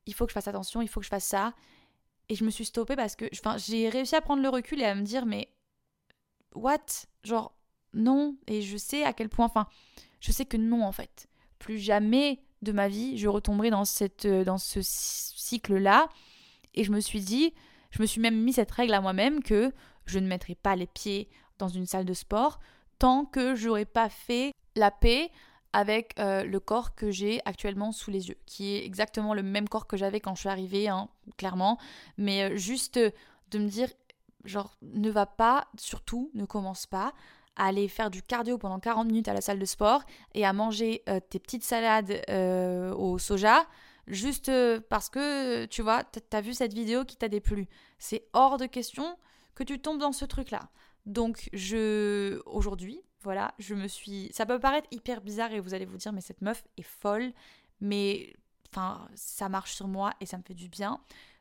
[0.06, 1.54] il faut que je fasse attention, il faut que je fasse ça.
[2.30, 3.26] Et je me suis stoppée parce que
[3.58, 5.54] j'ai réussi à prendre le recul et à me dire, mais
[6.56, 7.06] what?
[7.24, 7.56] Genre,
[7.94, 8.36] non.
[8.48, 9.68] Et je sais à quel point, enfin,
[10.20, 11.28] je sais que non en fait.
[11.60, 16.10] Plus jamais de ma vie, je retomberai dans, cette, dans ce cycle-là.
[16.74, 17.54] Et je me suis dit,
[17.92, 19.72] je me suis même mis cette règle à moi-même que
[20.06, 22.60] je ne mettrai pas les pieds dans une salle de sport,
[23.00, 25.32] tant que j'aurais pas fait la paix
[25.74, 29.68] avec euh, le corps que j'ai actuellement sous les yeux, qui est exactement le même
[29.68, 31.78] corps que j'avais quand je suis arrivée, hein, clairement,
[32.18, 33.90] mais euh, juste de me dire,
[34.46, 37.14] genre, ne va pas, surtout, ne commence pas
[37.58, 40.54] à aller faire du cardio pendant 40 minutes à la salle de sport et à
[40.54, 42.22] manger euh, tes petites salades
[42.96, 43.68] au soja,
[44.08, 44.52] juste
[44.90, 47.68] parce que, tu vois, t'as vu cette vidéo qui t'a déplu.
[48.00, 49.18] C'est hors de question
[49.56, 50.70] que tu tombes dans ce truc-là.
[51.08, 55.86] Donc je aujourd'hui, voilà, je me suis ça peut paraître hyper bizarre et vous allez
[55.86, 57.32] vous dire mais cette meuf est folle,
[57.80, 58.36] mais
[58.70, 61.00] enfin ça marche sur moi et ça me fait du bien.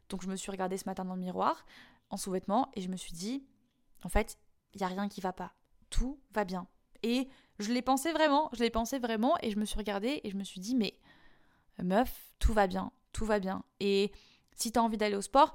[0.09, 1.67] Donc je me suis regardée ce matin dans le miroir
[2.11, 3.45] en sous-vêtements et je me suis dit
[4.05, 4.39] en fait,
[4.75, 5.53] il y a rien qui va pas.
[5.91, 6.67] Tout va bien.
[7.03, 10.31] Et je l'ai pensé vraiment, je l'ai pensé vraiment et je me suis regardée et
[10.31, 10.95] je me suis dit mais
[11.83, 13.65] meuf, tout va bien, tout va bien.
[13.81, 14.13] Et
[14.55, 15.55] si tu as envie d'aller au sport,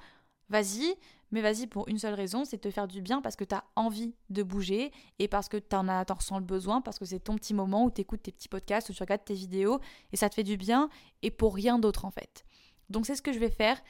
[0.49, 0.95] vas-y,
[1.31, 3.63] mais vas-y pour une seule raison, c'est te faire du bien parce que tu as
[3.75, 7.19] envie de bouger et parce que tu en as, ressens le besoin, parce que c'est
[7.19, 9.79] ton petit moment où tu écoutes tes petits podcasts, où tu regardes tes vidéos
[10.11, 10.89] et ça te fait du bien
[11.21, 12.45] et pour rien d'autre en fait.
[12.89, 13.81] Donc c'est ce que je vais faire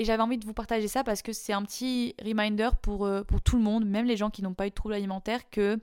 [0.00, 3.22] et j'avais envie de vous partager ça parce que c'est un petit reminder pour, euh,
[3.22, 5.78] pour tout le monde, même les gens qui n'ont pas eu de troubles alimentaires, que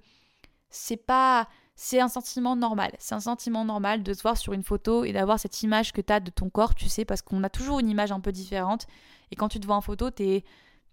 [0.71, 2.93] c'est pas c'est un sentiment normal.
[2.97, 6.01] C'est un sentiment normal de se voir sur une photo et d'avoir cette image que
[6.01, 8.32] tu as de ton corps, tu sais, parce qu'on a toujours une image un peu
[8.32, 8.88] différente.
[9.30, 10.41] Et quand tu te vois en photo, tu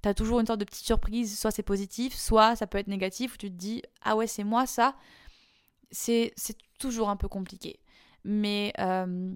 [0.04, 3.34] as toujours une sorte de petite surprise, soit c'est positif, soit ça peut être négatif,
[3.34, 4.96] où tu te dis Ah ouais, c'est moi ça.
[5.90, 6.34] C'est
[6.78, 7.80] toujours un peu compliqué.
[8.22, 9.34] Mais euh,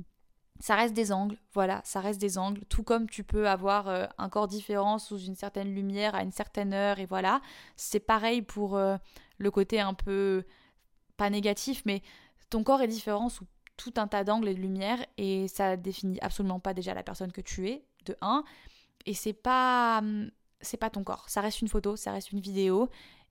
[0.61, 2.62] ça reste des angles, voilà, ça reste des angles.
[2.68, 6.33] Tout comme tu peux avoir euh, un corps différent sous une certaine lumière à une
[6.33, 7.40] certaine heure, et voilà.
[7.77, 8.97] C'est pareil pour euh,
[9.38, 10.44] le côté un peu
[11.16, 12.03] pas négatif, mais
[12.51, 13.44] ton corps est différent sous
[13.77, 17.33] tout un tas d'angles et de lumière et ça définit absolument pas déjà la personne
[17.33, 18.44] que tu es, de 1.
[19.07, 20.03] Et c'est pas
[20.61, 22.90] c'est pas ton corps, ça reste une photo, ça reste une vidéo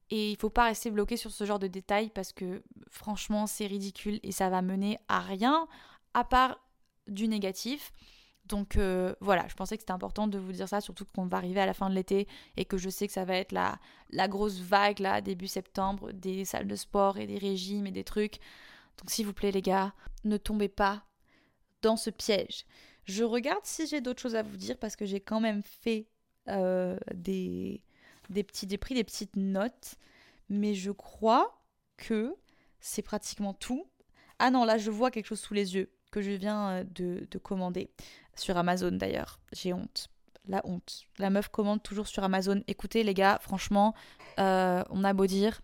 [0.10, 3.68] et il faut pas rester bloqué sur ce genre de détails parce que franchement, c'est
[3.68, 5.68] ridicule et ça va mener à rien
[6.14, 6.58] à part
[7.08, 7.92] du négatif.
[8.48, 11.38] Donc euh, voilà, je pensais que c'était important de vous dire ça, surtout qu'on va
[11.38, 13.78] arriver à la fin de l'été et que je sais que ça va être la,
[14.12, 18.04] la grosse vague là, début septembre, des salles de sport et des régimes et des
[18.06, 18.40] trucs.
[18.98, 19.94] Donc s'il vous plaît les gars,
[20.24, 21.04] ne tombez pas
[21.82, 22.66] dans ce piège.
[23.04, 26.08] Je regarde si j'ai d'autres choses à vous dire parce que j'ai quand même fait
[26.48, 27.82] euh, des,
[28.30, 29.96] des petits des des petites notes.
[30.50, 31.62] Mais je crois
[31.98, 32.34] que
[32.80, 33.90] c'est pratiquement tout.
[34.40, 37.28] Ah non, là je vois quelque chose sous les yeux que je viens euh, de,
[37.30, 37.90] de commander.
[38.36, 39.40] Sur Amazon d'ailleurs.
[39.52, 40.10] J'ai honte.
[40.48, 41.06] La honte.
[41.18, 42.62] La meuf commande toujours sur Amazon.
[42.68, 43.94] Écoutez les gars, franchement,
[44.40, 45.62] euh, on a beau dire,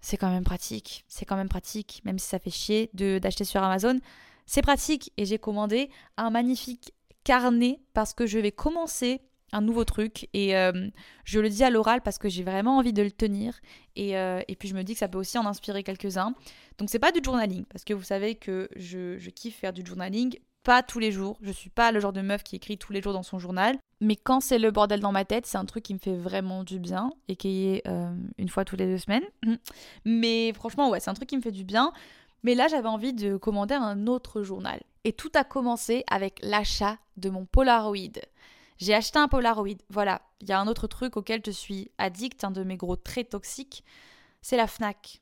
[0.00, 1.04] c'est quand même pratique.
[1.08, 4.00] C'est quand même pratique, même si ça fait chier d'acheter sur Amazon.
[4.46, 9.22] C'est pratique et j'ai commandé un magnifique carnet parce que je vais commencer
[9.54, 10.88] un nouveau truc et euh,
[11.24, 13.58] je le dis à l'oral parce que j'ai vraiment envie de le tenir
[13.96, 16.34] et, euh, et, puis je me dis que ça peut aussi en inspirer quelques-uns.
[16.78, 19.86] Donc c'est pas du journaling parce que vous savez que je, je kiffe faire du
[19.86, 22.92] journaling, pas tous les jours, je suis pas le genre de meuf qui écrit tous
[22.92, 25.64] les jours dans son journal, mais quand c'est le bordel dans ma tête, c'est un
[25.64, 28.86] truc qui me fait vraiment du bien et qui est euh, une fois toutes les
[28.86, 29.24] deux semaines.
[30.04, 31.92] Mais franchement ouais c'est un truc qui me fait du bien.
[32.44, 34.78] Mais là, j'avais envie de commander un autre journal.
[35.04, 38.20] Et tout a commencé avec l'achat de mon Polaroid.
[38.78, 39.76] J'ai acheté un Polaroid.
[39.88, 42.96] Voilà, il y a un autre truc auquel je suis addict, un de mes gros
[42.96, 43.84] traits toxiques,
[44.42, 45.20] c'est la FNAC.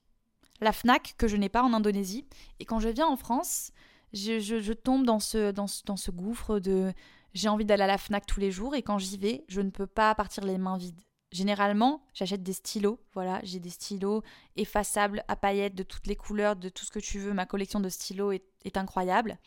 [0.60, 2.26] La FNAC que je n'ai pas en Indonésie.
[2.60, 3.72] Et quand je viens en France,
[4.12, 6.92] je, tombe dans ce, dans, dans ce gouffre de
[7.34, 9.70] j'ai envie d'aller à la FNAC tous les jours et quand j'y vais, je ne
[9.70, 11.00] peux pas partir les mains vides.
[11.30, 13.00] Généralement, j'achète des stylos.
[13.14, 14.22] Voilà, j'ai des stylos
[14.56, 17.32] effaçables à paillettes de toutes les couleurs, de tout ce que tu veux.
[17.32, 19.38] Ma collection de stylos est, incroyable.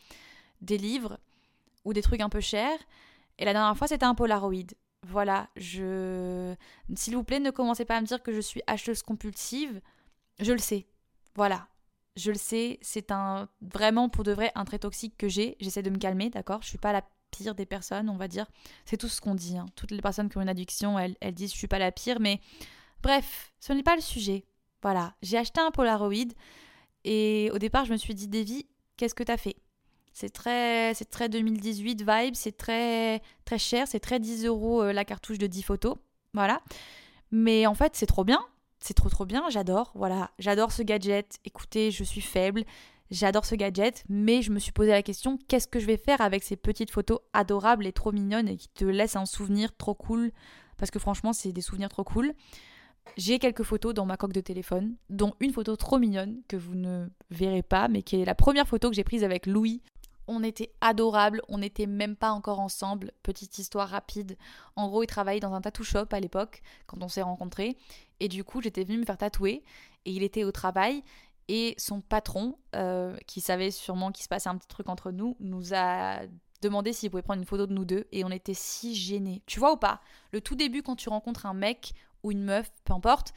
[0.60, 1.18] Des livres
[1.84, 2.78] ou des trucs un peu chers.
[3.38, 4.74] Et la dernière fois, c'était un Polaroid.
[5.06, 6.54] Voilà, je.
[6.94, 9.80] S'il vous plaît, ne commencez pas à me dire que je suis acheteuse compulsive.
[10.40, 10.86] Je le sais.
[11.34, 11.68] Voilà.
[12.16, 15.56] Je le sais, c'est un vraiment pour de vrai un trait toxique que j'ai.
[15.60, 16.62] J'essaie de me calmer, d'accord?
[16.62, 18.46] Je suis pas la pire des personnes, on va dire.
[18.86, 19.58] C'est tout ce qu'on dit.
[19.58, 19.66] Hein.
[19.76, 22.18] Toutes les personnes qui ont une addiction, elles, elles disent je suis pas la pire,
[22.18, 22.40] mais
[23.02, 24.46] bref, ce n'est pas le sujet.
[24.82, 26.32] Voilà, j'ai acheté un Polaroid
[27.04, 29.56] et au départ je me suis dit Davy, qu'est-ce que t'as fait?
[30.18, 35.04] C'est très, très 2018 vibe, c'est très très cher, c'est très 10 euros euh, la
[35.04, 35.96] cartouche de 10 photos,
[36.32, 36.62] voilà.
[37.32, 38.40] Mais en fait c'est trop bien,
[38.80, 41.38] c'est trop trop bien, j'adore, voilà, j'adore ce gadget.
[41.44, 42.64] Écoutez, je suis faible,
[43.10, 46.22] J'adore ce gadget, mais je me suis posé la question qu'est-ce que je vais faire
[46.22, 49.94] avec ces petites photos adorables et trop mignonnes et qui te laissent un souvenir trop
[49.94, 50.32] cool?
[50.78, 52.32] Parce que franchement, c'est des souvenirs trop cool.
[53.16, 56.74] J'ai quelques photos dans ma coque de téléphone, dont une photo trop mignonne que vous
[56.74, 59.80] ne verrez pas, mais qui est la première photo que j'ai prise avec Louis.
[60.28, 63.12] On était adorables, on n'était même pas encore ensemble.
[63.22, 64.36] Petite histoire rapide.
[64.74, 67.76] En gros, il travaillait dans un tattoo shop à l'époque, quand on s'est rencontrés.
[68.20, 69.62] Et du coup, j'étais venue me faire tatouer.
[70.04, 71.02] Et il était au travail.
[71.48, 75.36] Et son patron, euh, qui savait sûrement qu'il se passait un petit truc entre nous,
[75.38, 76.22] nous a
[76.62, 79.42] demandé s'il pouvait prendre une photo de nous deux et on était si gênés.
[79.46, 80.00] Tu vois ou pas?
[80.32, 83.32] Le tout début quand tu rencontres un mec ou une meuf, peu importe,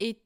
[0.00, 0.18] et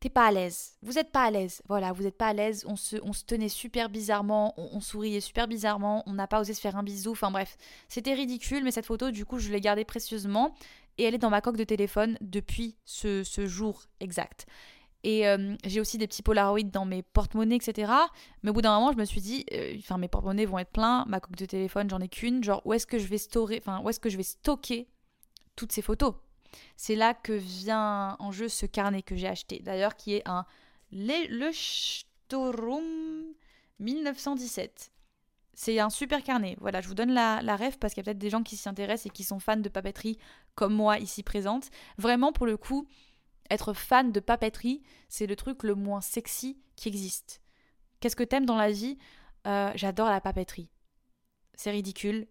[0.00, 0.72] t'es pas à l'aise.
[0.82, 1.62] Vous êtes pas à l'aise.
[1.68, 2.64] Voilà, vous êtes pas à l'aise.
[2.66, 6.54] On se, on se tenait super bizarrement, on, souriait super bizarrement, on n'a pas osé
[6.54, 7.12] se faire un bisou.
[7.12, 7.56] Enfin bref,
[7.88, 10.54] c'était ridicule, mais cette photo, du coup, je l'ai gardée précieusement
[10.98, 14.46] et elle est dans ma coque de téléphone depuis ce, ce jour exact.
[15.02, 17.92] Et euh, j'ai aussi des petits Polaroids dans mes porte-monnaies, etc.
[18.42, 20.72] Mais au bout d'un moment, je me suis dit, euh, enfin, mes porte-monnaies vont être
[20.72, 22.44] pleins, ma coque de téléphone, j'en ai qu'une.
[22.44, 23.18] Genre, où est-ce que je vais
[23.58, 24.88] enfin, où est-ce que je vais stocker
[25.56, 26.14] toutes ces photos?
[26.76, 30.44] C'est là que vient en jeu ce carnet que j'ai acheté, d'ailleurs, qui est un
[30.92, 32.84] le Storum
[33.78, 34.92] 1917.
[35.54, 36.56] C'est un super carnet.
[36.60, 38.56] Voilà, je vous donne la, la ref parce qu'il y a peut-être des gens qui
[38.56, 40.18] s'y intéressent et qui sont fans de papeterie
[40.54, 41.70] comme moi ici présente.
[41.98, 42.86] Vraiment, pour le coup,
[43.50, 47.42] être fan de papeterie, c'est le truc le moins sexy qui existe.
[48.00, 48.96] Qu'est-ce que t'aimes dans la vie?
[49.46, 50.70] Euh, J'adore la papeterie.
[51.54, 52.26] C'est ridicule,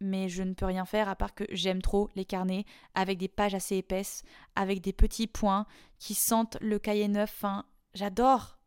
[0.00, 3.28] mais je ne peux rien faire à part que j'aime trop les carnets avec des
[3.28, 4.22] pages assez épaisses,
[4.56, 5.66] avec des petits points
[5.98, 7.44] qui sentent le cahier neuf.
[7.94, 8.58] j'adore,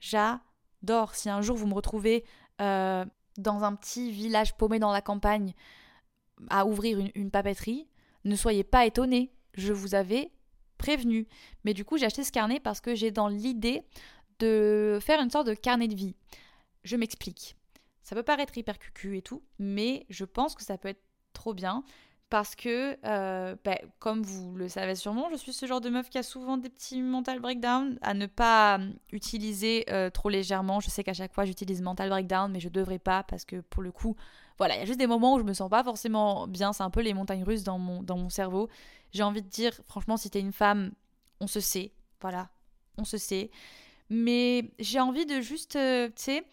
[0.00, 1.14] j'adore.
[1.14, 2.24] Si un jour vous me retrouvez
[2.60, 3.04] euh,
[3.36, 5.54] dans un petit village paumé dans la campagne
[6.50, 7.88] à ouvrir une, une papeterie,
[8.24, 9.32] ne soyez pas étonnés.
[9.54, 10.30] Je vous avais
[10.78, 11.26] prévenu.
[11.64, 13.82] Mais du coup, j'ai acheté ce carnet parce que j'ai dans l'idée
[14.38, 16.14] de faire une sorte de carnet de vie.
[16.84, 17.57] Je m'explique.
[18.08, 21.02] Ça peut paraître hyper cucu et tout, mais je pense que ça peut être
[21.34, 21.84] trop bien
[22.30, 26.08] parce que, euh, ben, comme vous le savez sûrement, je suis ce genre de meuf
[26.08, 30.80] qui a souvent des petits mental breakdown à ne pas euh, utiliser euh, trop légèrement.
[30.80, 33.82] Je sais qu'à chaque fois j'utilise mental breakdown, mais je devrais pas parce que pour
[33.82, 34.16] le coup,
[34.56, 36.72] voilà, il y a juste des moments où je me sens pas forcément bien.
[36.72, 38.70] C'est un peu les montagnes russes dans mon, dans mon cerveau.
[39.12, 40.92] J'ai envie de dire, franchement, si t'es une femme,
[41.40, 41.92] on se sait.
[42.22, 42.48] Voilà,
[42.96, 43.50] on se sait.
[44.08, 46.46] Mais j'ai envie de juste, tu sais,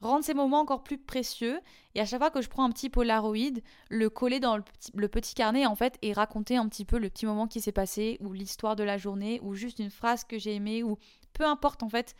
[0.00, 1.60] rendre ces moments encore plus précieux.
[1.94, 5.34] Et à chaque fois que je prends un petit Polaroid, le coller dans le petit,
[5.34, 8.32] carnet en fait et raconter un petit peu le petit moment qui s'est passé ou
[8.32, 10.98] l'histoire de la journée ou juste une phrase que j'ai aimée ou
[11.32, 12.14] peu importe en fait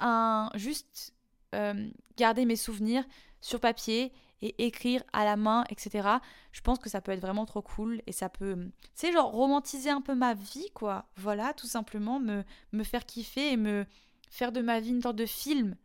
[0.00, 1.14] un juste
[1.54, 3.04] euh, garder mes souvenirs
[3.40, 4.12] sur papier
[4.42, 6.08] et écrire à la main, etc.
[6.50, 9.90] Je pense que ça peut être vraiment trop cool et ça peut, c'est genre romantiser
[9.90, 11.06] un peu ma vie, quoi.
[11.16, 12.42] Voilà, tout simplement me,
[12.72, 13.86] me faire kiffer et me
[14.30, 15.76] faire de ma vie une sorte de film.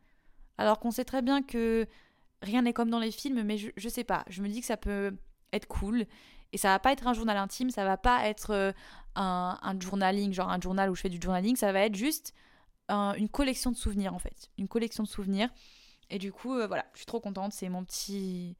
[0.57, 1.87] Alors qu'on sait très bien que
[2.41, 4.23] rien n'est comme dans les films, mais je, je sais pas.
[4.27, 5.15] Je me dis que ça peut
[5.53, 6.05] être cool
[6.53, 8.71] et ça va pas être un journal intime, ça va pas être euh,
[9.15, 12.33] un, journaling, genre un journal où je fais du journaling, ça va être juste
[12.89, 14.49] une collection de souvenirs en fait.
[14.57, 15.49] Une collection de souvenirs
[16.09, 17.53] et du coup, euh, voilà, je suis trop contente.
[17.53, 18.55] C'est mon petit,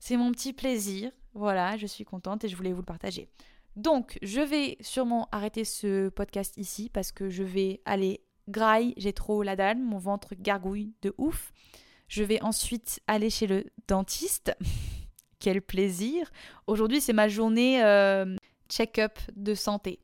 [0.00, 1.12] c'est mon petit plaisir.
[1.34, 3.28] Voilà, je suis contente et je voulais vous le partager.
[3.76, 8.94] Donc, je vais sûrement arrêter ce podcast ici parce que je vais aller graille.
[8.96, 11.52] J'ai trop la dalle, mon ventre gargouille de ouf.
[12.08, 14.56] Je vais ensuite aller chez le dentiste.
[15.40, 16.30] Quel plaisir.
[16.66, 18.36] Aujourd'hui, c'est ma journée euh,
[18.68, 20.00] check-up de santé.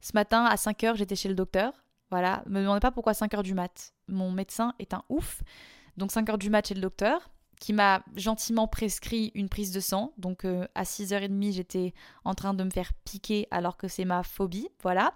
[0.00, 1.72] Ce matin, à 5h, j'étais chez le docteur.
[2.10, 3.92] Voilà, me demandez pas pourquoi 5h du mat.
[4.06, 5.42] Mon médecin est un ouf.
[5.96, 9.80] Donc 5 heures du match et le docteur qui m'a gentiment prescrit une prise de
[9.80, 10.12] sang.
[10.16, 11.92] Donc euh, à 6h30, j'étais
[12.24, 14.68] en train de me faire piquer alors que c'est ma phobie.
[14.82, 15.14] Voilà.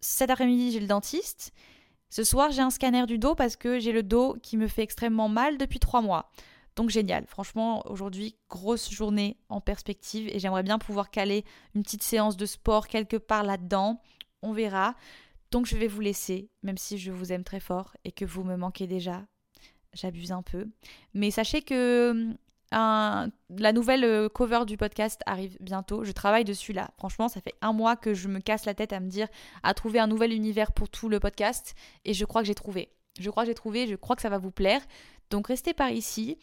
[0.00, 1.52] Cet après-midi, j'ai le dentiste.
[2.10, 4.82] Ce soir, j'ai un scanner du dos parce que j'ai le dos qui me fait
[4.82, 6.30] extrêmement mal depuis 3 mois.
[6.76, 7.26] Donc génial.
[7.26, 11.44] Franchement, aujourd'hui, grosse journée en perspective et j'aimerais bien pouvoir caler
[11.74, 14.00] une petite séance de sport quelque part là-dedans.
[14.42, 14.94] On verra.
[15.50, 18.44] Donc je vais vous laisser, même si je vous aime très fort et que vous
[18.44, 19.24] me manquez déjà
[19.94, 20.66] j'abuse un peu.
[21.14, 22.34] Mais sachez que
[22.70, 26.04] la nouvelle euh, cover du podcast arrive bientôt.
[26.04, 26.90] Je travaille dessus là.
[26.98, 29.28] Franchement, ça fait un mois que je me casse la tête à me dire
[29.62, 31.74] à trouver un nouvel univers pour tout le podcast.
[32.04, 32.90] Et je crois que j'ai trouvé.
[33.18, 33.86] Je crois que j'ai trouvé.
[33.86, 34.82] Je crois que ça va vous plaire.
[35.30, 36.38] Donc restez par ici.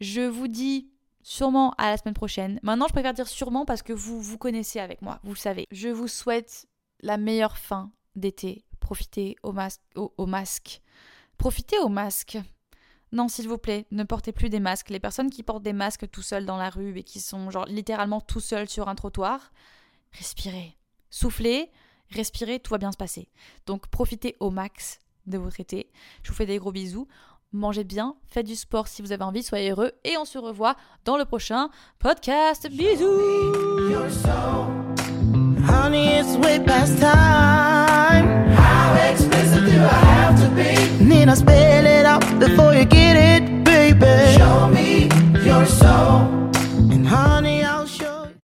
[0.00, 0.90] Je vous dis
[1.22, 2.60] sûrement à la semaine prochaine.
[2.62, 5.20] Maintenant, je préfère dire sûrement parce que vous vous connaissez avec moi.
[5.22, 5.66] Vous le savez.
[5.70, 6.66] Je vous souhaite
[7.02, 8.64] la meilleure fin d'été.
[8.80, 10.80] Profitez au, masque, au masque.
[11.38, 12.38] Profitez au masque.
[13.12, 14.90] Non, s'il vous plaît, ne portez plus des masques.
[14.90, 17.66] Les personnes qui portent des masques tout seuls dans la rue et qui sont genre
[17.66, 19.52] littéralement tout seuls sur un trottoir,
[20.12, 20.76] respirez,
[21.10, 21.70] soufflez,
[22.10, 23.28] respirez, tout va bien se passer.
[23.66, 25.90] Donc profitez au max de votre été.
[26.22, 27.08] Je vous fais des gros bisous.
[27.52, 30.76] Mangez bien, faites du sport si vous avez envie, soyez heureux et on se revoit
[31.04, 32.68] dans le prochain podcast.
[32.70, 33.06] Bisous.
[42.80, 44.38] to get it, baby.
[44.38, 45.08] Show me
[45.44, 46.39] your soul.